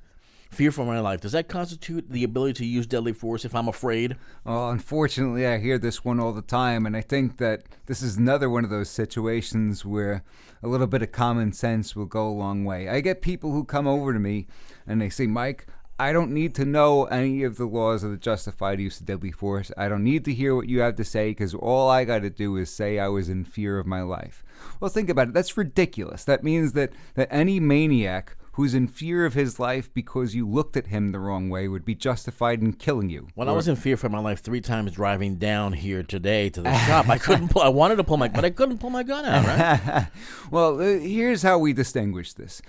fear 0.51 0.71
for 0.71 0.85
my 0.85 0.99
life. 0.99 1.21
Does 1.21 1.31
that 1.31 1.47
constitute 1.47 2.09
the 2.09 2.23
ability 2.23 2.53
to 2.53 2.65
use 2.65 2.85
deadly 2.85 3.13
force 3.13 3.45
if 3.45 3.55
I'm 3.55 3.67
afraid? 3.67 4.17
Well, 4.43 4.69
unfortunately, 4.69 5.47
I 5.47 5.57
hear 5.57 5.77
this 5.77 6.03
one 6.03 6.19
all 6.19 6.33
the 6.33 6.41
time, 6.41 6.85
and 6.85 6.95
I 6.95 7.01
think 7.01 7.37
that 7.37 7.63
this 7.85 8.01
is 8.01 8.17
another 8.17 8.49
one 8.49 8.63
of 8.63 8.69
those 8.69 8.89
situations 8.89 9.85
where 9.85 10.23
a 10.61 10.67
little 10.67 10.87
bit 10.87 11.01
of 11.01 11.11
common 11.11 11.53
sense 11.53 11.95
will 11.95 12.05
go 12.05 12.27
a 12.27 12.29
long 12.29 12.65
way. 12.65 12.89
I 12.89 12.99
get 12.99 13.21
people 13.21 13.51
who 13.51 13.63
come 13.63 13.87
over 13.87 14.13
to 14.13 14.19
me 14.19 14.47
and 14.85 15.01
they 15.01 15.09
say, 15.09 15.25
Mike, 15.25 15.67
I 15.97 16.13
don't 16.13 16.31
need 16.31 16.55
to 16.55 16.65
know 16.65 17.05
any 17.05 17.43
of 17.43 17.57
the 17.57 17.65
laws 17.65 18.03
of 18.03 18.11
the 18.11 18.17
justified 18.17 18.79
use 18.79 18.99
of 18.99 19.05
deadly 19.05 19.31
force. 19.31 19.71
I 19.77 19.87
don't 19.87 20.03
need 20.03 20.25
to 20.25 20.33
hear 20.33 20.55
what 20.55 20.67
you 20.67 20.81
have 20.81 20.95
to 20.95 21.03
say 21.03 21.29
because 21.29 21.53
all 21.53 21.89
I 21.89 22.05
got 22.05 22.23
to 22.23 22.29
do 22.29 22.57
is 22.57 22.69
say 22.71 22.99
I 22.99 23.07
was 23.07 23.29
in 23.29 23.45
fear 23.45 23.77
of 23.79 23.85
my 23.85 24.01
life. 24.01 24.43
Well, 24.79 24.89
think 24.89 25.09
about 25.09 25.29
it. 25.29 25.33
That's 25.33 25.57
ridiculous. 25.57 26.23
That 26.23 26.43
means 26.43 26.73
that, 26.73 26.91
that 27.13 27.27
any 27.31 27.59
maniac 27.59 28.35
who's 28.53 28.73
in 28.73 28.87
fear 28.87 29.25
of 29.25 29.33
his 29.33 29.59
life 29.59 29.93
because 29.93 30.35
you 30.35 30.47
looked 30.47 30.75
at 30.75 30.87
him 30.87 31.11
the 31.11 31.19
wrong 31.19 31.49
way 31.49 31.67
would 31.67 31.85
be 31.85 31.95
justified 31.95 32.61
in 32.61 32.73
killing 32.73 33.09
you. 33.09 33.27
Well, 33.35 33.47
or, 33.47 33.53
I 33.53 33.55
was 33.55 33.67
in 33.67 33.75
fear 33.75 33.95
for 33.95 34.09
my 34.09 34.19
life 34.19 34.41
three 34.41 34.61
times 34.61 34.91
driving 34.91 35.37
down 35.37 35.73
here 35.73 36.03
today 36.03 36.49
to 36.49 36.61
the 36.61 36.77
shop, 36.85 37.09
I 37.09 37.17
couldn't. 37.17 37.49
Pull, 37.49 37.61
I 37.61 37.69
wanted 37.69 37.95
to 37.97 38.03
pull 38.03 38.17
my, 38.17 38.27
but 38.27 38.43
I 38.43 38.49
couldn't 38.49 38.79
pull 38.79 38.89
my 38.89 39.03
gun 39.03 39.25
out. 39.25 39.45
Right? 39.45 40.07
well, 40.51 40.81
uh, 40.81 40.99
here's 40.99 41.43
how 41.43 41.57
we 41.59 41.73
distinguish 41.73 42.33
this. 42.33 42.61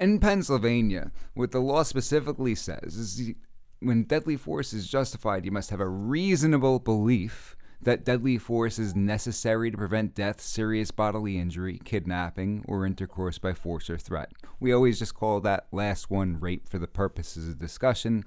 In 0.00 0.18
Pennsylvania, 0.18 1.12
what 1.34 1.52
the 1.52 1.60
law 1.60 1.82
specifically 1.82 2.54
says 2.54 2.96
is 2.96 3.32
when 3.80 4.04
deadly 4.04 4.36
force 4.36 4.72
is 4.72 4.88
justified, 4.88 5.44
you 5.44 5.52
must 5.52 5.70
have 5.70 5.80
a 5.80 5.88
reasonable 5.88 6.78
belief 6.78 7.56
that 7.80 8.04
deadly 8.04 8.38
force 8.38 8.78
is 8.78 8.94
necessary 8.94 9.70
to 9.70 9.76
prevent 9.76 10.14
death, 10.14 10.40
serious 10.40 10.90
bodily 10.90 11.38
injury, 11.38 11.80
kidnapping, 11.84 12.64
or 12.66 12.84
intercourse 12.84 13.38
by 13.38 13.52
force 13.52 13.88
or 13.88 13.98
threat. 13.98 14.32
We 14.60 14.72
always 14.72 14.98
just 14.98 15.14
call 15.14 15.40
that 15.40 15.66
last 15.70 16.10
one 16.10 16.40
rape 16.40 16.68
for 16.68 16.78
the 16.78 16.88
purposes 16.88 17.48
of 17.48 17.58
discussion. 17.58 18.24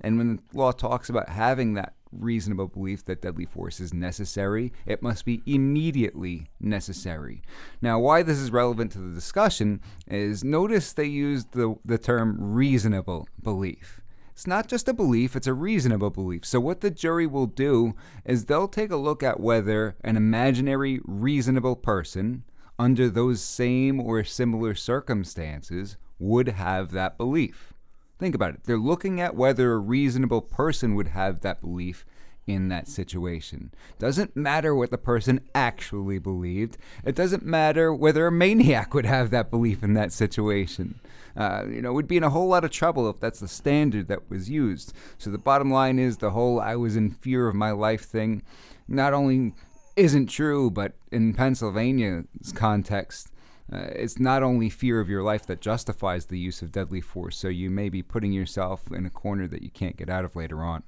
And 0.00 0.18
when 0.18 0.36
the 0.36 0.42
law 0.52 0.72
talks 0.72 1.08
about 1.08 1.28
having 1.28 1.74
that 1.74 1.94
reasonable 2.10 2.68
belief 2.68 3.04
that 3.04 3.22
deadly 3.22 3.44
force 3.44 3.80
is 3.80 3.92
necessary, 3.92 4.72
it 4.86 5.02
must 5.02 5.24
be 5.24 5.42
immediately 5.46 6.48
necessary. 6.60 7.42
Now, 7.80 7.98
why 7.98 8.22
this 8.22 8.38
is 8.38 8.50
relevant 8.50 8.92
to 8.92 8.98
the 8.98 9.14
discussion 9.14 9.80
is 10.06 10.42
notice 10.42 10.92
they 10.92 11.04
use 11.04 11.46
the, 11.52 11.76
the 11.84 11.98
term 11.98 12.36
reasonable 12.40 13.28
belief. 13.42 13.97
It's 14.38 14.46
not 14.46 14.68
just 14.68 14.86
a 14.86 14.94
belief, 14.94 15.34
it's 15.34 15.48
a 15.48 15.52
reasonable 15.52 16.10
belief. 16.10 16.44
So, 16.44 16.60
what 16.60 16.80
the 16.80 16.92
jury 16.92 17.26
will 17.26 17.48
do 17.48 17.96
is 18.24 18.44
they'll 18.44 18.68
take 18.68 18.92
a 18.92 18.96
look 18.96 19.20
at 19.20 19.40
whether 19.40 19.96
an 20.04 20.16
imaginary, 20.16 21.00
reasonable 21.04 21.74
person, 21.74 22.44
under 22.78 23.10
those 23.10 23.40
same 23.40 23.98
or 24.00 24.22
similar 24.22 24.76
circumstances, 24.76 25.96
would 26.20 26.50
have 26.50 26.92
that 26.92 27.18
belief. 27.18 27.74
Think 28.20 28.36
about 28.36 28.54
it. 28.54 28.60
They're 28.62 28.78
looking 28.78 29.20
at 29.20 29.34
whether 29.34 29.72
a 29.72 29.78
reasonable 29.78 30.42
person 30.42 30.94
would 30.94 31.08
have 31.08 31.40
that 31.40 31.60
belief 31.60 32.04
in 32.46 32.68
that 32.68 32.86
situation. 32.86 33.72
Doesn't 33.98 34.36
matter 34.36 34.72
what 34.72 34.92
the 34.92 34.98
person 34.98 35.40
actually 35.52 36.20
believed. 36.20 36.78
It 37.04 37.16
doesn't 37.16 37.44
matter 37.44 37.92
whether 37.92 38.28
a 38.28 38.32
maniac 38.32 38.94
would 38.94 39.04
have 39.04 39.30
that 39.30 39.50
belief 39.50 39.82
in 39.82 39.94
that 39.94 40.12
situation. 40.12 41.00
Uh, 41.38 41.64
you 41.70 41.80
know, 41.80 41.92
we'd 41.92 42.08
be 42.08 42.16
in 42.16 42.24
a 42.24 42.30
whole 42.30 42.48
lot 42.48 42.64
of 42.64 42.70
trouble 42.72 43.08
if 43.08 43.20
that's 43.20 43.38
the 43.38 43.46
standard 43.46 44.08
that 44.08 44.28
was 44.28 44.50
used. 44.50 44.92
So 45.18 45.30
the 45.30 45.38
bottom 45.38 45.70
line 45.70 46.00
is 46.00 46.16
the 46.16 46.32
whole 46.32 46.60
I 46.60 46.74
was 46.74 46.96
in 46.96 47.10
fear 47.12 47.46
of 47.46 47.54
my 47.54 47.70
life 47.70 48.04
thing 48.04 48.42
not 48.88 49.14
only 49.14 49.54
isn't 49.94 50.26
true, 50.26 50.68
but 50.68 50.94
in 51.12 51.34
Pennsylvania's 51.34 52.52
context, 52.54 53.30
uh, 53.72 53.86
it's 53.92 54.18
not 54.18 54.42
only 54.42 54.68
fear 54.68 54.98
of 55.00 55.08
your 55.08 55.22
life 55.22 55.46
that 55.46 55.60
justifies 55.60 56.26
the 56.26 56.38
use 56.38 56.60
of 56.60 56.72
deadly 56.72 57.00
force, 57.00 57.36
so 57.36 57.48
you 57.48 57.70
may 57.70 57.88
be 57.88 58.02
putting 58.02 58.32
yourself 58.32 58.90
in 58.90 59.06
a 59.06 59.10
corner 59.10 59.46
that 59.46 59.62
you 59.62 59.70
can't 59.70 59.96
get 59.96 60.10
out 60.10 60.24
of 60.24 60.34
later 60.34 60.64
on. 60.64 60.82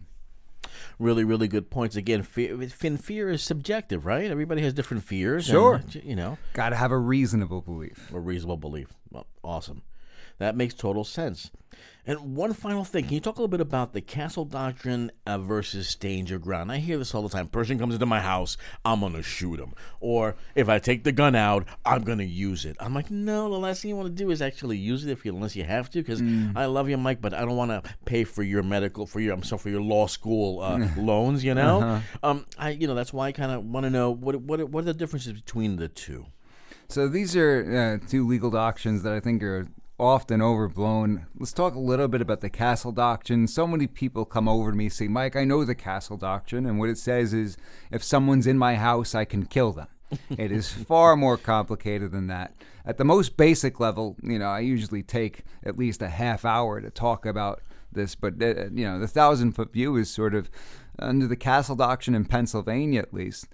Really, 0.98 1.24
really 1.24 1.46
good 1.46 1.70
points. 1.70 1.94
Again, 1.94 2.22
fear, 2.22 2.58
fear 2.68 3.30
is 3.30 3.42
subjective, 3.42 4.06
right? 4.06 4.30
Everybody 4.30 4.62
has 4.62 4.72
different 4.72 5.04
fears. 5.04 5.46
Sure. 5.46 5.76
And, 5.76 5.94
you 5.96 6.16
know, 6.16 6.38
got 6.54 6.70
to 6.70 6.76
have 6.76 6.90
a 6.90 6.98
reasonable 6.98 7.60
belief. 7.60 8.10
A 8.12 8.18
reasonable 8.18 8.56
belief. 8.56 8.88
Well, 9.10 9.26
awesome. 9.44 9.82
That 10.40 10.57
makes 10.57 10.72
total 10.72 11.05
sense. 11.05 11.50
And 12.07 12.35
one 12.35 12.55
final 12.55 12.83
thing, 12.83 13.05
can 13.05 13.12
you 13.12 13.20
talk 13.20 13.37
a 13.37 13.40
little 13.40 13.48
bit 13.48 13.61
about 13.61 13.92
the 13.92 14.00
castle 14.00 14.46
doctrine 14.46 15.12
uh, 15.26 15.37
versus 15.37 15.96
your 16.03 16.38
ground? 16.38 16.72
I 16.72 16.79
hear 16.79 16.96
this 16.96 17.14
all 17.14 17.22
the 17.22 17.29
time. 17.29 17.46
Person 17.46 17.79
comes 17.79 17.92
into 17.92 18.07
my 18.07 18.20
house, 18.20 18.57
I'm 18.87 19.00
gonna 19.00 19.22
shoot 19.22 19.61
him, 19.61 19.74
or 20.00 20.35
if 20.55 20.70
I 20.70 20.79
take 20.79 21.05
the 21.05 21.12
gun 21.12 21.37
out, 21.37 21.66
I'm 21.85 22.03
gonna 22.03 22.24
use 22.24 22.64
it. 22.64 22.76
I'm 22.81 22.94
like, 22.94 23.11
no, 23.11 23.50
the 23.50 23.59
last 23.59 23.83
thing 23.83 23.90
you 23.90 23.96
want 23.96 24.09
to 24.09 24.14
do 24.14 24.31
is 24.31 24.40
actually 24.40 24.79
use 24.79 25.05
it 25.05 25.11
if 25.11 25.26
you, 25.26 25.35
unless 25.35 25.55
you 25.55 25.64
have 25.64 25.90
to, 25.90 25.98
because 25.98 26.22
mm. 26.22 26.57
I 26.57 26.64
love 26.64 26.88
you, 26.88 26.96
Mike, 26.96 27.20
but 27.20 27.35
I 27.35 27.40
don't 27.40 27.57
want 27.57 27.70
to 27.70 27.83
pay 28.07 28.24
for 28.24 28.42
your 28.42 28.62
medical, 28.62 29.07
for 29.07 29.20
your, 29.20 29.35
I'm 29.35 29.42
sorry, 29.42 29.61
for 29.61 29.68
your 29.68 29.83
law 29.83 30.07
school 30.07 30.62
uh, 30.62 30.88
loans. 30.96 31.44
You 31.44 31.55
know, 31.55 31.83
uh-huh. 31.83 32.00
um, 32.22 32.46
I, 32.59 32.70
you 32.70 32.87
know, 32.87 32.94
that's 32.94 33.12
why 33.12 33.29
I 33.29 33.33
kind 33.33 33.53
of 33.53 33.64
want 33.64 33.85
to 33.85 33.90
know 33.90 34.11
what, 34.11 34.37
what, 34.40 34.66
what 34.70 34.81
are 34.81 34.87
the 34.87 34.94
differences 34.94 35.35
between 35.35 35.76
the 35.76 35.88
two. 35.88 36.26
So 36.88 37.09
these 37.09 37.37
are 37.37 38.00
uh, 38.03 38.09
two 38.09 38.26
legal 38.26 38.50
doctrines 38.50 39.05
that 39.05 39.12
I 39.12 39.20
think 39.20 39.44
are 39.44 39.68
often 40.00 40.40
overblown. 40.40 41.26
Let's 41.38 41.52
talk 41.52 41.74
a 41.74 41.78
little 41.78 42.08
bit 42.08 42.22
about 42.22 42.40
the 42.40 42.50
castle 42.50 42.90
doctrine. 42.90 43.46
So 43.46 43.66
many 43.66 43.86
people 43.86 44.24
come 44.24 44.48
over 44.48 44.70
to 44.70 44.76
me 44.76 44.88
say, 44.88 45.08
Mike, 45.08 45.36
I 45.36 45.44
know 45.44 45.64
the 45.64 45.74
castle 45.74 46.16
doctrine. 46.16 46.64
And 46.66 46.78
what 46.78 46.88
it 46.88 46.98
says 46.98 47.34
is 47.34 47.56
if 47.90 48.02
someone's 48.02 48.46
in 48.46 48.56
my 48.58 48.76
house, 48.76 49.14
I 49.14 49.24
can 49.24 49.44
kill 49.44 49.72
them. 49.72 49.88
it 50.30 50.50
is 50.50 50.72
far 50.72 51.16
more 51.16 51.36
complicated 51.36 52.12
than 52.12 52.26
that. 52.28 52.54
At 52.84 52.96
the 52.96 53.04
most 53.04 53.36
basic 53.36 53.78
level, 53.78 54.16
you 54.22 54.38
know, 54.38 54.48
I 54.48 54.60
usually 54.60 55.02
take 55.02 55.44
at 55.62 55.78
least 55.78 56.02
a 56.02 56.08
half 56.08 56.44
hour 56.44 56.80
to 56.80 56.90
talk 56.90 57.26
about 57.26 57.60
this, 57.92 58.14
but 58.14 58.42
uh, 58.42 58.70
you 58.72 58.84
know, 58.84 58.98
the 58.98 59.08
thousand 59.08 59.52
foot 59.52 59.72
view 59.72 59.96
is 59.96 60.10
sort 60.10 60.34
of 60.34 60.50
under 60.98 61.26
the 61.26 61.37
castle 61.37 61.76
doctrine 61.76 62.14
in 62.14 62.24
Pennsylvania 62.24 63.00
at 63.00 63.14
least, 63.14 63.48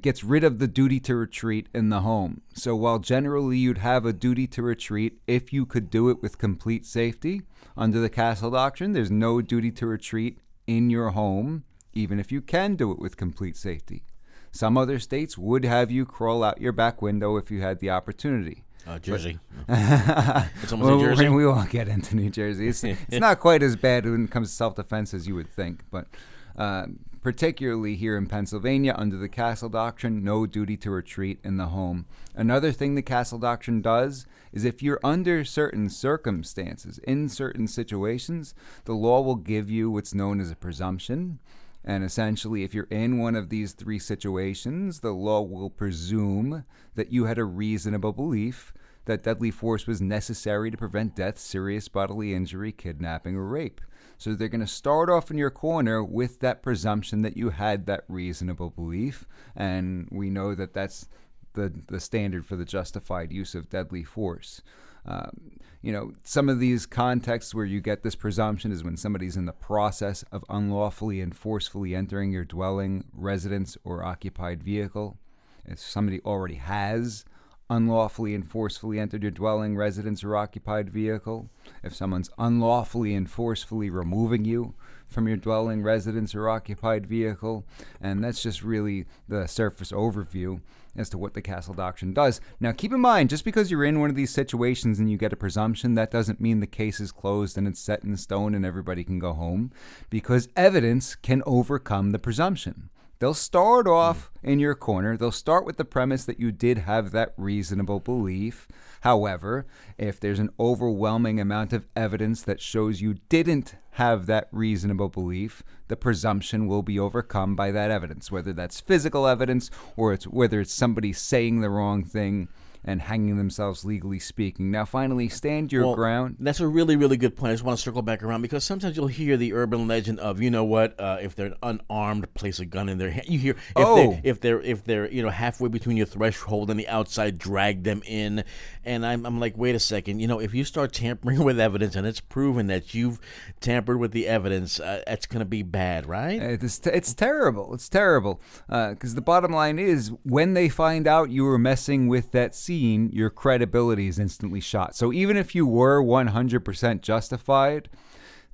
gets 0.00 0.22
rid 0.22 0.44
of 0.44 0.58
the 0.58 0.68
duty 0.68 1.00
to 1.00 1.16
retreat 1.16 1.68
in 1.74 1.88
the 1.88 2.00
home. 2.00 2.42
So 2.54 2.76
while 2.76 2.98
generally 2.98 3.58
you'd 3.58 3.78
have 3.78 4.04
a 4.04 4.12
duty 4.12 4.46
to 4.48 4.62
retreat 4.62 5.20
if 5.26 5.52
you 5.52 5.66
could 5.66 5.90
do 5.90 6.08
it 6.10 6.22
with 6.22 6.38
complete 6.38 6.86
safety, 6.86 7.42
under 7.76 8.00
the 8.00 8.10
castle 8.10 8.50
doctrine, 8.50 8.92
there's 8.92 9.10
no 9.10 9.40
duty 9.40 9.70
to 9.72 9.86
retreat 9.86 10.38
in 10.66 10.90
your 10.90 11.10
home, 11.10 11.64
even 11.92 12.20
if 12.20 12.30
you 12.30 12.40
can 12.40 12.76
do 12.76 12.92
it 12.92 12.98
with 12.98 13.16
complete 13.16 13.56
safety. 13.56 14.04
Some 14.50 14.76
other 14.76 14.98
states 14.98 15.38
would 15.38 15.64
have 15.64 15.90
you 15.90 16.04
crawl 16.04 16.44
out 16.44 16.60
your 16.60 16.72
back 16.72 17.00
window 17.00 17.36
if 17.36 17.50
you 17.50 17.62
had 17.62 17.80
the 17.80 17.90
opportunity. 17.90 18.64
Uh, 18.86 18.98
Jersey. 18.98 19.38
it's 19.68 20.72
almost 20.72 20.90
well, 20.90 21.00
Jersey. 21.00 21.28
We 21.28 21.46
won't 21.46 21.70
get 21.70 21.88
into 21.88 22.16
New 22.16 22.30
Jersey. 22.30 22.68
It's, 22.68 22.82
it's 22.84 23.20
not 23.20 23.38
quite 23.38 23.62
as 23.62 23.76
bad 23.76 24.04
when 24.04 24.24
it 24.24 24.30
comes 24.30 24.50
to 24.50 24.54
self 24.54 24.74
defense 24.74 25.14
as 25.14 25.26
you 25.26 25.34
would 25.36 25.48
think, 25.48 25.84
but 25.90 26.06
uh, 26.56 26.86
particularly 27.22 27.94
here 27.94 28.16
in 28.16 28.26
Pennsylvania 28.26 28.94
under 28.98 29.16
the 29.16 29.28
Castle 29.28 29.68
Doctrine, 29.68 30.24
no 30.24 30.44
duty 30.44 30.76
to 30.78 30.90
retreat 30.90 31.38
in 31.44 31.56
the 31.56 31.66
home. 31.66 32.04
Another 32.34 32.72
thing 32.72 32.94
the 32.94 33.02
Castle 33.02 33.38
Doctrine 33.38 33.80
does 33.80 34.26
is 34.52 34.64
if 34.64 34.82
you're 34.82 35.00
under 35.04 35.44
certain 35.44 35.88
circumstances, 35.88 36.98
in 36.98 37.28
certain 37.28 37.68
situations, 37.68 38.54
the 38.84 38.94
law 38.94 39.20
will 39.20 39.36
give 39.36 39.70
you 39.70 39.90
what's 39.90 40.14
known 40.14 40.40
as 40.40 40.50
a 40.50 40.56
presumption. 40.56 41.38
And 41.84 42.04
essentially, 42.04 42.64
if 42.64 42.74
you're 42.74 42.88
in 42.90 43.18
one 43.18 43.36
of 43.36 43.48
these 43.48 43.72
three 43.72 43.98
situations, 43.98 45.00
the 45.00 45.12
law 45.12 45.42
will 45.42 45.70
presume 45.70 46.64
that 46.94 47.12
you 47.12 47.24
had 47.24 47.38
a 47.38 47.44
reasonable 47.44 48.12
belief 48.12 48.72
that 49.04 49.22
deadly 49.22 49.50
force 49.50 49.86
was 49.86 50.00
necessary 50.00 50.70
to 50.70 50.76
prevent 50.76 51.16
death, 51.16 51.38
serious 51.38 51.88
bodily 51.88 52.34
injury, 52.34 52.70
kidnapping, 52.70 53.36
or 53.36 53.46
rape. 53.46 53.80
So 54.22 54.34
they're 54.34 54.46
going 54.46 54.60
to 54.60 54.68
start 54.68 55.10
off 55.10 55.32
in 55.32 55.36
your 55.36 55.50
corner 55.50 56.00
with 56.04 56.38
that 56.38 56.62
presumption 56.62 57.22
that 57.22 57.36
you 57.36 57.50
had 57.50 57.86
that 57.86 58.04
reasonable 58.06 58.70
belief. 58.70 59.26
And 59.56 60.06
we 60.12 60.30
know 60.30 60.54
that 60.54 60.74
that's 60.74 61.08
the, 61.54 61.72
the 61.88 61.98
standard 61.98 62.46
for 62.46 62.54
the 62.54 62.64
justified 62.64 63.32
use 63.32 63.56
of 63.56 63.68
deadly 63.68 64.04
force. 64.04 64.62
Um, 65.04 65.58
you 65.82 65.90
know, 65.90 66.12
some 66.22 66.48
of 66.48 66.60
these 66.60 66.86
contexts 66.86 67.52
where 67.52 67.64
you 67.64 67.80
get 67.80 68.04
this 68.04 68.14
presumption 68.14 68.70
is 68.70 68.84
when 68.84 68.96
somebody's 68.96 69.36
in 69.36 69.46
the 69.46 69.52
process 69.52 70.22
of 70.30 70.44
unlawfully 70.48 71.20
and 71.20 71.34
forcefully 71.34 71.92
entering 71.96 72.30
your 72.30 72.44
dwelling, 72.44 73.02
residence, 73.12 73.76
or 73.82 74.04
occupied 74.04 74.62
vehicle. 74.62 75.18
If 75.64 75.80
somebody 75.80 76.20
already 76.20 76.54
has 76.54 77.24
unlawfully 77.70 78.34
and 78.34 78.48
forcefully 78.48 78.98
entered 78.98 79.22
your 79.22 79.30
dwelling, 79.30 79.76
residence, 79.76 80.22
or 80.22 80.36
occupied 80.36 80.90
vehicle, 80.90 81.48
if 81.82 81.94
someone's 81.94 82.30
unlawfully 82.38 83.14
and 83.14 83.30
forcefully 83.30 83.88
removing 83.88 84.44
you 84.44 84.74
from 85.08 85.28
your 85.28 85.36
dwelling, 85.36 85.82
residence, 85.82 86.34
or 86.34 86.48
occupied 86.48 87.06
vehicle, 87.06 87.64
and 88.00 88.24
that's 88.24 88.42
just 88.42 88.62
really 88.62 89.06
the 89.28 89.46
surface 89.46 89.92
overview 89.92 90.60
as 90.96 91.08
to 91.08 91.16
what 91.16 91.34
the 91.34 91.42
castle 91.42 91.74
doctrine 91.74 92.12
does. 92.12 92.40
Now, 92.60 92.72
keep 92.72 92.92
in 92.92 93.00
mind, 93.00 93.30
just 93.30 93.44
because 93.44 93.70
you're 93.70 93.84
in 93.84 94.00
one 94.00 94.10
of 94.10 94.16
these 94.16 94.30
situations 94.30 94.98
and 94.98 95.10
you 95.10 95.16
get 95.16 95.32
a 95.32 95.36
presumption, 95.36 95.94
that 95.94 96.10
doesn't 96.10 96.40
mean 96.40 96.60
the 96.60 96.66
case 96.66 97.00
is 97.00 97.12
closed 97.12 97.56
and 97.56 97.66
it's 97.66 97.80
set 97.80 98.04
in 98.04 98.16
stone 98.16 98.54
and 98.54 98.66
everybody 98.66 99.04
can 99.04 99.18
go 99.18 99.32
home, 99.32 99.70
because 100.10 100.48
evidence 100.56 101.14
can 101.14 101.42
overcome 101.46 102.10
the 102.10 102.18
presumption. 102.18 102.90
They'll 103.22 103.34
start 103.34 103.86
off 103.86 104.32
in 104.42 104.58
your 104.58 104.74
corner. 104.74 105.16
They'll 105.16 105.30
start 105.30 105.64
with 105.64 105.76
the 105.76 105.84
premise 105.84 106.24
that 106.24 106.40
you 106.40 106.50
did 106.50 106.78
have 106.78 107.12
that 107.12 107.34
reasonable 107.36 108.00
belief. 108.00 108.66
However, 109.02 109.64
if 109.96 110.18
there's 110.18 110.40
an 110.40 110.50
overwhelming 110.58 111.38
amount 111.38 111.72
of 111.72 111.86
evidence 111.94 112.42
that 112.42 112.60
shows 112.60 113.00
you 113.00 113.18
didn't 113.28 113.76
have 113.92 114.26
that 114.26 114.48
reasonable 114.50 115.08
belief, 115.08 115.62
the 115.86 115.94
presumption 115.94 116.66
will 116.66 116.82
be 116.82 116.98
overcome 116.98 117.54
by 117.54 117.70
that 117.70 117.92
evidence, 117.92 118.32
whether 118.32 118.52
that's 118.52 118.80
physical 118.80 119.28
evidence 119.28 119.70
or 119.96 120.12
it's 120.12 120.26
whether 120.26 120.60
it's 120.60 120.74
somebody 120.74 121.12
saying 121.12 121.60
the 121.60 121.70
wrong 121.70 122.02
thing 122.02 122.48
and 122.84 123.00
hanging 123.02 123.36
themselves 123.36 123.84
legally 123.84 124.18
speaking. 124.18 124.70
Now, 124.70 124.84
finally, 124.84 125.28
stand 125.28 125.72
your 125.72 125.84
Well, 125.86 125.94
ground. 125.94 126.36
That's 126.40 126.60
a 126.60 126.66
really, 126.66 126.96
really 126.96 127.16
good 127.16 127.36
point. 127.36 127.50
I 127.50 127.54
just 127.54 127.64
want 127.64 127.78
to 127.78 127.82
circle 127.82 128.02
back 128.02 128.22
around 128.22 128.42
because 128.42 128.64
sometimes 128.64 128.96
you'll 128.96 129.06
hear 129.06 129.36
the 129.36 129.52
urban 129.52 129.86
legend 129.86 130.18
of, 130.20 130.40
you 130.42 130.50
know 130.50 130.64
what, 130.64 130.98
uh, 130.98 131.18
if 131.20 131.36
they're 131.36 131.54
unarmed, 131.62 132.32
place 132.34 132.58
a 132.58 132.64
gun 132.66 132.88
in 132.88 132.98
their 132.98 133.10
hand. 133.10 133.26
You 133.28 133.38
hear 133.38 133.52
if 133.52 133.58
Oh. 133.76 133.94
they 133.96 134.20
if 134.24 134.40
they're 134.40 134.60
if 134.62 134.84
they're 134.84 135.10
you 135.10 135.22
know 135.22 135.30
halfway 135.30 135.68
between 135.68 135.96
your 135.96 136.06
threshold 136.06 136.70
and 136.70 136.78
the 136.80 136.88
outside, 136.88 137.38
drag 137.38 137.84
them 137.84 138.02
in. 138.04 138.42
And 138.84 139.06
I'm 139.06 139.24
I'm 139.26 139.38
like, 139.38 139.56
wait 139.56 139.74
a 139.74 139.80
second, 139.80 140.18
you 140.20 140.26
know, 140.26 140.40
if 140.40 140.52
you 140.54 140.64
start 140.64 140.92
tampering 140.92 141.44
with 141.44 141.60
evidence 141.60 141.94
and 141.94 142.06
it's 142.06 142.20
proven 142.20 142.66
that 142.66 142.94
you've 142.94 143.20
tampered 143.60 143.98
with 143.98 144.10
the 144.12 144.26
evidence, 144.26 144.80
uh, 144.80 145.02
that's 145.06 145.26
going 145.26 145.38
to 145.40 145.44
be 145.44 145.62
bad, 145.62 146.06
right? 146.06 146.42
It's, 146.42 146.80
it's 146.86 147.14
terrible. 147.14 147.74
It's 147.74 147.88
terrible. 147.88 148.40
Because 148.68 149.14
the 149.14 149.20
bottom 149.22 149.52
line 149.52 149.78
is, 149.78 150.10
when 150.24 150.54
they 150.54 150.68
find 150.68 151.06
out 151.06 151.30
you 151.30 151.44
were 151.44 151.58
messing 151.58 152.08
with 152.08 152.32
that 152.32 152.54
scene, 152.72 153.10
your 153.12 153.28
credibility 153.28 154.08
is 154.08 154.18
instantly 154.18 154.60
shot. 154.60 154.96
So 154.96 155.12
even 155.12 155.36
if 155.36 155.54
you 155.54 155.66
were 155.66 156.02
100% 156.02 157.02
justified, 157.02 157.90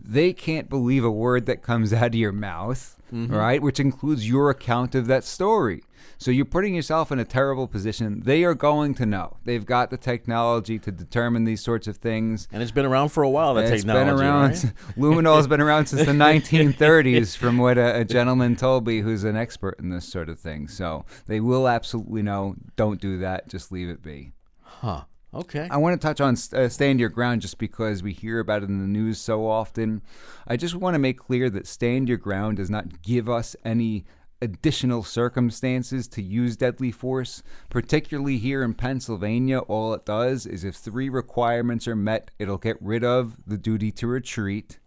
they 0.01 0.33
can't 0.33 0.69
believe 0.69 1.05
a 1.05 1.11
word 1.11 1.47
that 1.47 1.63
comes 1.63 1.93
out 2.01 2.09
of 2.09 2.15
your 2.15 2.33
mouth, 2.33 3.01
mm-hmm. 3.13 3.33
right? 3.33 3.63
Which 3.63 3.79
includes 3.79 4.29
your 4.29 4.51
account 4.51 4.97
of 4.97 5.07
that 5.07 5.23
story. 5.23 5.83
So 6.17 6.31
you're 6.31 6.45
putting 6.45 6.75
yourself 6.75 7.13
in 7.13 7.19
a 7.19 7.25
terrible 7.25 7.69
position. 7.69 8.23
They 8.25 8.43
are 8.45 8.55
going 8.55 8.95
to 8.95 9.07
know. 9.07 9.37
They've 9.45 9.65
got 9.67 9.91
the 9.91 9.97
technology 9.97 10.79
to 10.79 10.91
determine 10.91 11.45
these 11.45 11.63
sorts 11.63 11.87
of 11.87 11.99
things. 11.99 12.49
and 12.53 12.63
it's 12.63 12.73
been 12.73 12.87
around 12.87 13.11
for 13.11 13.23
a 13.23 13.29
while. 13.31 13.55
That 13.55 13.65
It's 13.73 13.83
technology, 13.83 14.05
been 14.11 14.21
around. 14.21 14.51
right? 14.51 14.73
Luminol's 14.97 15.47
been 15.47 15.61
around 15.61 15.87
since 15.87 16.07
the 16.07 16.13
1930s, 16.13 17.37
from 17.37 17.59
what 17.59 17.79
a, 17.79 18.01
a 18.01 18.05
gentleman 18.05 18.57
told 18.57 18.87
me 18.87 19.01
who's 19.01 19.25
an 19.25 19.37
expert 19.37 19.77
in 19.79 19.91
this 19.91 20.07
sort 20.07 20.29
of 20.29 20.39
thing. 20.39 20.69
So 20.69 21.05
they 21.27 21.41
will 21.41 21.69
absolutely 21.69 22.23
know. 22.23 22.57
Don't 22.77 23.01
do 23.01 23.19
that. 23.19 23.49
Just 23.49 23.71
leave 23.73 23.89
it 23.89 24.03
be. 24.03 24.33
Huh? 24.63 25.03
Okay. 25.35 25.69
I 25.71 25.77
want 25.77 26.01
to 26.01 26.05
touch 26.05 26.23
on 26.23 26.37
uh, 26.55 26.69
stand 26.71 26.99
your 27.01 27.11
ground 27.11 27.43
just 27.43 27.59
because 27.59 28.03
we 28.03 28.15
hear 28.15 28.39
about 28.41 28.63
it 28.63 28.71
in 28.71 28.81
the 28.81 28.87
news 28.87 29.21
so 29.21 29.47
often. 29.47 30.01
I 30.47 30.57
just 30.57 30.75
want 30.75 30.95
to 30.95 30.99
make 30.99 31.19
clear 31.19 31.51
that 31.51 31.67
stand 31.67 32.09
your 32.09 32.17
ground 32.17 32.57
does 32.57 32.71
not 32.71 33.03
give 33.03 33.29
us 33.29 33.55
any 33.63 34.05
additional 34.41 35.03
circumstances 35.03 36.07
to 36.09 36.23
use 36.23 36.57
deadly 36.57 36.93
force. 36.93 37.43
Particularly 37.71 38.39
here 38.39 38.63
in 38.63 38.75
Pennsylvania, 38.75 39.59
all 39.61 39.95
it 39.95 40.05
does 40.05 40.47
is 40.47 40.65
if 40.65 40.77
three 40.77 41.09
requirements 41.09 41.89
are 41.89 41.97
met, 41.97 42.31
it'll 42.39 42.59
get 42.59 42.77
rid 42.81 43.05
of 43.05 43.37
the 43.47 43.59
duty 43.59 43.91
to 43.93 44.07
retreat, 44.07 44.79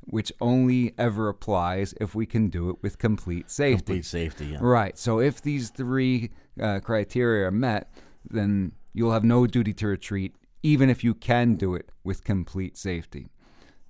which 0.00 0.32
only 0.40 0.94
ever 0.98 1.28
applies 1.28 1.94
if 2.00 2.14
we 2.14 2.26
can 2.26 2.48
do 2.48 2.70
it 2.70 2.76
with 2.82 2.98
complete 2.98 3.50
safety. 3.50 3.76
Complete 3.76 4.04
safety. 4.04 4.46
Yeah. 4.46 4.58
Right. 4.60 4.98
So 4.98 5.20
if 5.20 5.42
these 5.42 5.70
three 5.70 6.30
uh, 6.60 6.80
criteria 6.80 7.46
are 7.48 7.50
met, 7.50 7.92
then 8.28 8.72
you'll 8.92 9.12
have 9.12 9.24
no 9.24 9.46
duty 9.46 9.74
to 9.74 9.88
retreat, 9.88 10.34
even 10.62 10.88
if 10.88 11.04
you 11.04 11.14
can 11.14 11.56
do 11.56 11.74
it 11.74 11.90
with 12.02 12.24
complete 12.24 12.76
safety. 12.76 13.28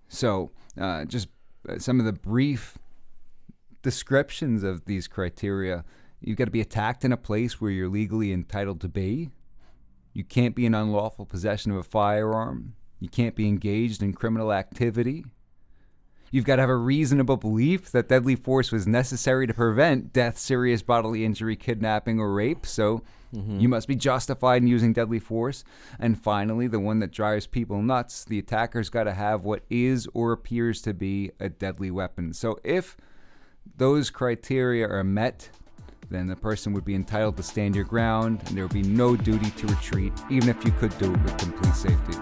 So, 0.09 0.51
uh, 0.81 1.05
just 1.05 1.29
uh, 1.69 1.79
some 1.79 1.99
of 1.99 2.07
the 2.07 2.13
brief 2.13 2.79
descriptions 3.85 4.65
of 4.65 4.87
these 4.87 5.07
criteria 5.07 5.85
you've 6.25 6.39
got 6.39 6.47
to 6.47 6.51
be 6.51 6.61
attacked 6.61 7.05
in 7.05 7.13
a 7.13 7.17
place 7.17 7.61
where 7.61 7.71
you're 7.71 7.89
legally 7.89 8.33
entitled 8.33 8.81
to 8.81 8.89
be. 8.89 9.31
You 10.13 10.25
can't 10.25 10.55
be 10.55 10.67
in 10.67 10.75
unlawful 10.75 11.27
possession 11.27 11.73
of 11.73 11.79
a 11.79 11.83
firearm. 11.83 12.75
You 13.01 13.09
can't 13.09 13.35
be 13.35 13.49
engaged 13.49 14.03
in 14.03 14.15
criminal 14.15 14.53
activity. 14.53 15.25
You've 16.31 16.45
got 16.45 16.57
to 16.57 16.63
have 16.63 16.71
a 16.71 16.77
reasonable 16.77 17.37
belief 17.37 17.93
that 17.93 18.09
deadly 18.09 18.35
force 18.35 18.73
was 18.73 18.89
necessary 18.89 19.47
to 19.47 19.55
prevent 19.55 20.13
death, 20.13 20.39
serious 20.39 20.83
bodily 20.83 21.25
injury, 21.25 21.55
kidnapping, 21.55 22.19
or 22.19 22.33
rape. 22.33 22.67
So 22.67 23.03
mm-hmm. 23.33 23.61
you 23.61 23.69
must 23.69 23.87
be 23.87 23.95
justified 23.95 24.63
in 24.63 24.69
using 24.69 24.93
deadly 24.93 25.21
force. 25.21 25.63
And 25.99 26.21
finally, 26.21 26.67
the 26.67 26.81
one 26.81 26.99
that 27.01 27.13
drives 27.13 27.47
people 27.47 27.83
nuts 27.83 28.25
the 28.25 28.39
attacker's 28.39 28.89
got 28.89 29.05
to 29.05 29.13
have 29.13 29.45
what 29.45 29.63
is 29.69 30.09
or 30.13 30.33
appears 30.33 30.83
to 30.83 30.95
be 30.95 31.31
a 31.39 31.49
deadly 31.49 31.91
weapon. 31.91 32.33
So 32.33 32.59
if 32.65 32.97
those 33.77 34.11
criteria 34.11 34.89
are 34.89 35.05
met, 35.05 35.49
then 36.11 36.27
the 36.27 36.37
person 36.37 36.73
would 36.73 36.85
be 36.85 36.95
entitled 36.95 37.37
to 37.37 37.43
stand 37.43 37.75
your 37.75 37.85
ground 37.85 38.43
and 38.47 38.57
there 38.57 38.65
would 38.65 38.73
be 38.73 38.83
no 38.83 39.17
duty 39.17 39.51
to 39.51 39.67
retreat, 39.67 40.13
even 40.31 40.49
if 40.49 40.65
you 40.65 40.71
could 40.73 40.97
do 40.99 41.13
it 41.13 41.23
with 41.23 41.37
complete 41.39 41.75
safety. 41.75 42.19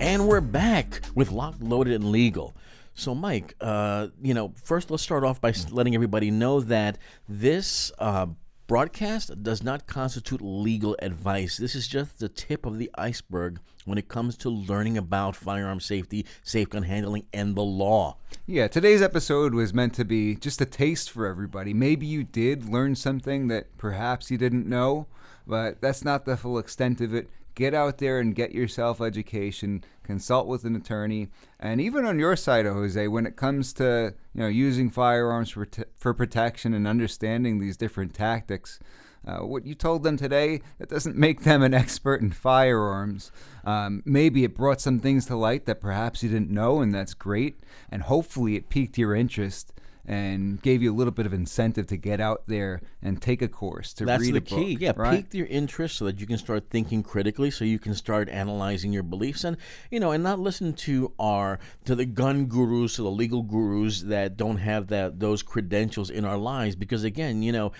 And 0.00 0.26
we're 0.26 0.40
back 0.40 1.02
with 1.14 1.30
Locked, 1.30 1.62
Loaded, 1.62 1.94
and 1.94 2.10
Legal. 2.10 2.54
So, 3.00 3.14
Mike, 3.14 3.54
uh, 3.62 4.08
you 4.20 4.34
know, 4.34 4.52
first 4.62 4.90
let's 4.90 5.02
start 5.02 5.24
off 5.24 5.40
by 5.40 5.54
letting 5.70 5.94
everybody 5.94 6.30
know 6.30 6.60
that 6.60 6.98
this 7.26 7.90
uh, 7.98 8.26
broadcast 8.66 9.42
does 9.42 9.62
not 9.62 9.86
constitute 9.86 10.42
legal 10.42 10.94
advice. 11.00 11.56
This 11.56 11.74
is 11.74 11.88
just 11.88 12.18
the 12.18 12.28
tip 12.28 12.66
of 12.66 12.76
the 12.76 12.90
iceberg 12.96 13.58
when 13.86 13.96
it 13.96 14.08
comes 14.08 14.36
to 14.36 14.50
learning 14.50 14.98
about 14.98 15.34
firearm 15.34 15.80
safety, 15.80 16.26
safe 16.42 16.68
gun 16.68 16.82
handling, 16.82 17.24
and 17.32 17.54
the 17.54 17.62
law. 17.62 18.18
Yeah, 18.44 18.68
today's 18.68 19.00
episode 19.00 19.54
was 19.54 19.72
meant 19.72 19.94
to 19.94 20.04
be 20.04 20.34
just 20.34 20.60
a 20.60 20.66
taste 20.66 21.10
for 21.10 21.26
everybody. 21.26 21.72
Maybe 21.72 22.04
you 22.04 22.22
did 22.22 22.68
learn 22.68 22.94
something 22.96 23.48
that 23.48 23.78
perhaps 23.78 24.30
you 24.30 24.36
didn't 24.36 24.66
know, 24.66 25.06
but 25.46 25.80
that's 25.80 26.04
not 26.04 26.26
the 26.26 26.36
full 26.36 26.58
extent 26.58 27.00
of 27.00 27.14
it. 27.14 27.30
Get 27.54 27.72
out 27.72 27.96
there 27.96 28.20
and 28.20 28.34
get 28.34 28.52
yourself 28.52 29.00
education, 29.00 29.84
consult 30.10 30.46
with 30.46 30.64
an 30.64 30.74
attorney, 30.74 31.28
and 31.58 31.80
even 31.80 32.04
on 32.04 32.18
your 32.18 32.36
side, 32.36 32.66
Jose, 32.66 33.08
when 33.08 33.26
it 33.26 33.36
comes 33.36 33.72
to 33.74 34.14
you 34.34 34.40
know 34.40 34.48
using 34.48 34.90
firearms 34.90 35.50
for 35.50 35.64
t- 35.64 35.84
for 35.96 36.12
protection 36.12 36.74
and 36.74 36.86
understanding 36.86 37.58
these 37.58 37.76
different 37.76 38.12
tactics, 38.12 38.80
uh, 39.26 39.38
what 39.38 39.66
you 39.66 39.74
told 39.74 40.02
them 40.02 40.16
today 40.16 40.62
that 40.78 40.88
doesn't 40.88 41.16
make 41.16 41.42
them 41.42 41.62
an 41.62 41.74
expert 41.74 42.20
in 42.20 42.30
firearms. 42.32 43.30
Um, 43.64 44.02
maybe 44.04 44.44
it 44.44 44.56
brought 44.56 44.80
some 44.80 44.98
things 44.98 45.26
to 45.26 45.36
light 45.36 45.66
that 45.66 45.80
perhaps 45.80 46.22
you 46.22 46.28
didn't 46.28 46.50
know, 46.50 46.80
and 46.80 46.94
that's 46.94 47.14
great. 47.14 47.60
And 47.90 48.02
hopefully, 48.02 48.56
it 48.56 48.68
piqued 48.68 48.98
your 48.98 49.14
interest. 49.14 49.72
And 50.10 50.60
gave 50.60 50.82
you 50.82 50.92
a 50.92 50.96
little 50.96 51.12
bit 51.12 51.24
of 51.24 51.32
incentive 51.32 51.86
to 51.86 51.96
get 51.96 52.20
out 52.20 52.42
there 52.48 52.80
and 53.00 53.22
take 53.22 53.40
a 53.40 53.46
course 53.46 53.92
to 53.92 54.04
That's 54.04 54.20
read 54.20 54.34
the 54.34 54.38
a 54.38 54.40
key. 54.40 54.74
book, 54.74 54.82
yeah, 54.82 54.92
right? 54.96 55.22
pique 55.22 55.34
your 55.34 55.46
interest 55.46 55.96
so 55.98 56.04
that 56.06 56.18
you 56.18 56.26
can 56.26 56.36
start 56.36 56.68
thinking 56.68 57.04
critically, 57.04 57.48
so 57.48 57.64
you 57.64 57.78
can 57.78 57.94
start 57.94 58.28
analyzing 58.28 58.92
your 58.92 59.04
beliefs, 59.04 59.44
and 59.44 59.56
you 59.88 60.00
know, 60.00 60.10
and 60.10 60.24
not 60.24 60.40
listen 60.40 60.72
to 60.72 61.12
our 61.20 61.60
to 61.84 61.94
the 61.94 62.04
gun 62.04 62.46
gurus, 62.46 62.96
to 62.96 63.02
the 63.02 63.10
legal 63.10 63.42
gurus 63.42 64.02
that 64.02 64.36
don't 64.36 64.56
have 64.56 64.88
that 64.88 65.20
those 65.20 65.44
credentials 65.44 66.10
in 66.10 66.24
our 66.24 66.36
lives. 66.36 66.74
Because 66.74 67.04
again, 67.04 67.44
you 67.44 67.52
know, 67.52 67.70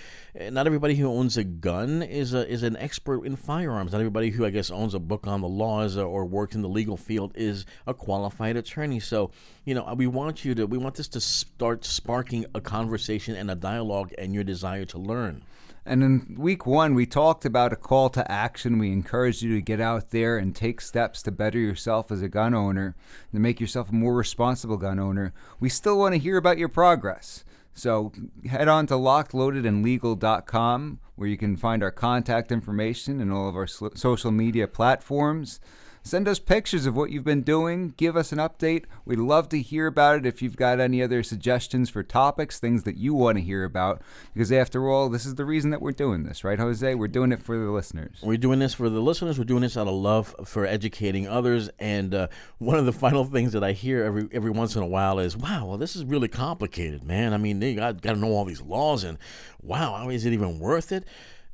not 0.53 0.69
everybody 0.69 0.95
who 0.95 1.09
owns 1.09 1.37
a 1.37 1.43
gun 1.43 2.01
is 2.01 2.33
a 2.33 2.49
is 2.49 2.63
an 2.63 2.77
expert 2.77 3.25
in 3.25 3.35
firearms. 3.35 3.91
Not 3.91 3.99
everybody 3.99 4.31
who 4.31 4.47
I 4.47 4.51
guess 4.51 4.71
owns 4.71 4.95
a 4.95 5.01
book 5.01 5.27
on 5.27 5.41
the 5.41 5.49
laws 5.49 5.97
or 5.97 6.25
works 6.25 6.55
in 6.55 6.63
the 6.63 6.69
legal 6.69 6.97
field 6.97 7.33
is 7.35 7.67
a 7.89 7.93
qualified 7.93 8.57
attorney. 8.57 9.01
So, 9.01 9.33
you 9.65 9.75
know, 9.75 9.93
we 9.95 10.07
want 10.07 10.45
you 10.45 10.55
to 10.55 10.67
we 10.67 10.79
want 10.79 10.95
this 10.95 11.09
to 11.09 11.21
start 11.21 11.85
sparking 11.85 12.20
a 12.55 12.61
conversation 12.61 13.37
and 13.37 13.51
a 13.51 13.55
dialogue 13.55 14.13
and 14.19 14.35
your 14.35 14.45
desire 14.45 14.85
to 14.87 14.99
learn. 14.99 15.45
And 15.87 16.03
in 16.03 16.37
week 16.39 16.67
one, 16.67 16.95
we 16.95 17.07
talked 17.07 17.45
about 17.45 17.73
a 17.73 17.77
call 17.77 18.11
to 18.11 18.31
action. 18.31 18.79
We 18.79 18.93
encourage 18.93 19.43
you 19.43 19.55
to 19.55 19.63
get 19.63 19.81
out 19.81 20.11
there 20.11 20.37
and 20.37 20.55
take 20.55 20.81
steps 20.81 21.23
to 21.23 21.33
better 21.33 21.59
yourself 21.59 22.13
as 22.13 22.23
a 22.23 22.29
gun 22.29 22.55
owner, 22.55 22.95
to 23.33 23.41
make 23.41 23.61
yourself 23.61 23.91
a 23.91 23.95
more 23.95 24.15
responsible 24.15 24.77
gun 24.77 24.99
owner. 24.99 25.33
We 25.59 25.69
still 25.69 25.99
want 25.99 26.15
to 26.15 26.21
hear 26.21 26.37
about 26.37 26.59
your 26.59 26.69
progress. 26.69 27.45
So 27.73 28.13
head 28.49 28.69
on 28.69 28.87
to 28.89 28.95
lockedloadedandlegal.com 28.95 30.99
where 31.17 31.29
you 31.29 31.37
can 31.37 31.57
find 31.57 31.83
our 31.83 31.91
contact 31.91 32.53
information 32.53 33.21
and 33.21 33.33
all 33.33 33.49
of 33.49 33.57
our 33.57 33.67
social 33.67 34.31
media 34.31 34.67
platforms. 34.67 35.61
Send 36.03 36.27
us 36.27 36.39
pictures 36.39 36.87
of 36.87 36.97
what 36.97 37.11
you've 37.11 37.25
been 37.25 37.43
doing. 37.43 37.93
Give 37.99 38.17
us 38.17 38.33
an 38.33 38.39
update. 38.39 38.85
We'd 39.05 39.19
love 39.19 39.51
to 39.51 39.61
hear 39.61 39.87
about 39.87 40.17
it 40.17 40.27
if 40.27 40.41
you've 40.41 40.57
got 40.57 40.81
any 40.81 41.03
other 41.03 41.23
suggestions 41.23 41.91
for 41.91 42.03
topics, 42.03 42.59
things 42.59 42.85
that 42.85 42.97
you 42.97 43.13
want 43.13 43.37
to 43.37 43.45
hear 43.45 43.65
about. 43.65 44.01
Because 44.33 44.51
after 44.51 44.89
all, 44.89 45.11
this 45.11 45.27
is 45.27 45.35
the 45.35 45.45
reason 45.45 45.71
that 45.71 45.83
we're 45.83 45.93
doing 45.93 46.25
this, 46.25 46.43
right, 46.43 46.59
Jose? 46.59 46.95
We're 46.95 47.07
doing 47.07 47.33
it 47.33 47.43
for 47.43 47.59
the 47.59 47.71
listeners. 47.71 48.19
We're 48.23 48.39
doing 48.39 48.61
this 48.61 48.73
for 48.73 48.89
the 48.89 49.01
listeners. 49.01 49.39
We're 49.39 49.45
doing 49.45 49.61
this 49.61 49.77
out 49.77 49.89
of 49.89 49.95
love 49.95 50.35
for 50.47 50.65
educating 50.65 51.29
others. 51.29 51.69
And 51.79 52.15
uh, 52.15 52.29
one 52.59 52.79
of 52.79 52.87
the 52.87 52.93
final 52.93 53.25
things 53.25 53.53
that 53.53 53.63
I 53.63 53.73
hear 53.73 54.03
every 54.03 54.27
every 54.33 54.51
once 54.51 54.75
in 54.75 54.83
a 54.83 54.87
while 54.87 55.19
is, 55.19 55.37
"Wow, 55.37 55.67
well, 55.67 55.79
this 55.79 55.97
is 55.97 56.05
really 56.05 56.29
complicated, 56.29 57.05
man. 57.05 57.35
I 57.35 57.37
mean, 57.37 57.61
you 57.61 57.77
got, 57.77 58.01
got 58.01 58.15
to 58.15 58.19
know 58.19 58.33
all 58.33 58.47
these 58.47 58.63
laws, 58.63 59.05
and 59.05 59.19
wow, 59.63 60.09
is 60.09 60.25
it 60.25 60.33
even 60.33 60.59
worth 60.59 60.93
it?" 60.93 61.05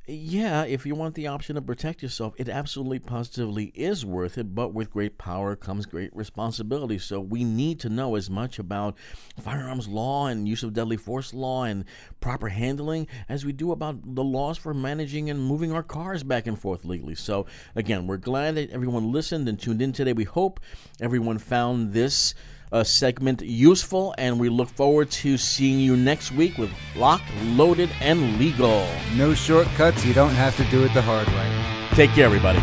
Yeah, 0.09 0.63
if 0.63 0.85
you 0.85 0.95
want 0.95 1.15
the 1.15 1.27
option 1.27 1.55
to 1.55 1.61
protect 1.61 2.01
yourself, 2.01 2.33
it 2.37 2.47
absolutely 2.47 2.99
positively 2.99 3.73
is 3.75 4.05
worth 4.05 4.37
it, 4.37 4.55
but 4.55 4.73
with 4.73 4.89
great 4.89 5.17
power 5.17 5.53
comes 5.57 5.85
great 5.85 6.15
responsibility. 6.15 6.97
So 6.97 7.19
we 7.19 7.43
need 7.43 7.81
to 7.81 7.89
know 7.89 8.15
as 8.15 8.29
much 8.29 8.57
about 8.57 8.95
firearms 9.37 9.89
law 9.89 10.27
and 10.27 10.47
use 10.47 10.63
of 10.63 10.71
deadly 10.71 10.95
force 10.95 11.33
law 11.33 11.65
and 11.65 11.83
proper 12.21 12.47
handling 12.47 13.07
as 13.27 13.43
we 13.43 13.51
do 13.51 13.73
about 13.73 14.15
the 14.15 14.23
laws 14.23 14.57
for 14.57 14.73
managing 14.73 15.29
and 15.29 15.45
moving 15.45 15.73
our 15.73 15.83
cars 15.83 16.23
back 16.23 16.47
and 16.47 16.57
forth 16.57 16.85
legally. 16.85 17.15
So 17.15 17.45
again, 17.75 18.07
we're 18.07 18.15
glad 18.15 18.55
that 18.55 18.69
everyone 18.69 19.11
listened 19.11 19.49
and 19.49 19.59
tuned 19.59 19.81
in 19.81 19.91
today. 19.91 20.13
We 20.13 20.23
hope 20.23 20.61
everyone 21.01 21.37
found 21.37 21.91
this 21.91 22.33
uh, 22.71 22.83
segment 22.83 23.41
useful, 23.41 24.13
and 24.17 24.39
we 24.39 24.49
look 24.49 24.69
forward 24.69 25.11
to 25.11 25.37
seeing 25.37 25.79
you 25.79 25.95
next 25.95 26.31
week 26.31 26.57
with 26.57 26.71
Locked, 26.95 27.31
Loaded, 27.43 27.89
and 28.01 28.37
Legal. 28.39 28.87
No 29.15 29.33
shortcuts. 29.33 30.05
You 30.05 30.13
don't 30.13 30.31
have 30.31 30.55
to 30.57 30.63
do 30.65 30.83
it 30.83 30.93
the 30.93 31.01
hard 31.01 31.27
way. 31.27 31.95
Take 31.95 32.11
care, 32.11 32.25
everybody. 32.25 32.61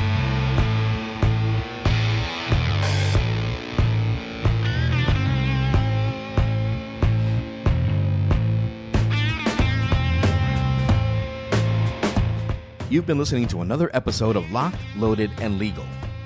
You've 12.94 13.06
been 13.06 13.18
listening 13.18 13.48
to 13.48 13.62
another 13.62 13.90
episode 13.92 14.36
of 14.36 14.48
Locked, 14.52 14.78
Loaded, 14.96 15.32
and 15.40 15.58
Legal, 15.58 15.84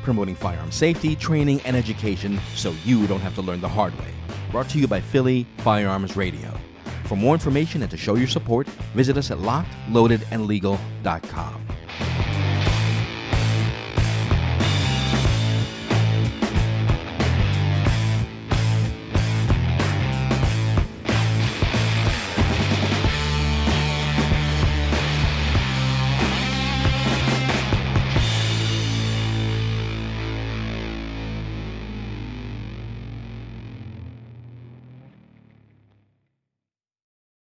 promoting 0.09 0.35
firearm 0.35 0.73
safety, 0.73 1.15
training, 1.15 1.61
and 1.67 1.77
education 1.77 2.41
so 2.55 2.75
you 2.83 3.07
don't 3.07 3.21
have 3.21 3.35
to 3.35 3.43
learn 3.43 3.61
the 3.61 3.69
hard 3.69 3.93
way. 3.99 4.09
Brought 4.51 4.71
to 4.71 4.79
you 4.79 4.89
by 4.89 5.03
Philly 5.03 5.47
Firearms 5.59 6.17
Radio. 6.17 6.51
For 7.05 7.17
more 7.17 7.35
information 7.35 7.83
and 7.83 7.91
to 7.91 7.99
show 7.99 8.15
your 8.15 8.27
support, 8.27 8.67
visit 8.95 9.19
us 9.19 9.31
at 9.31 9.37
lockedloadedandlegal.com. 9.37 11.78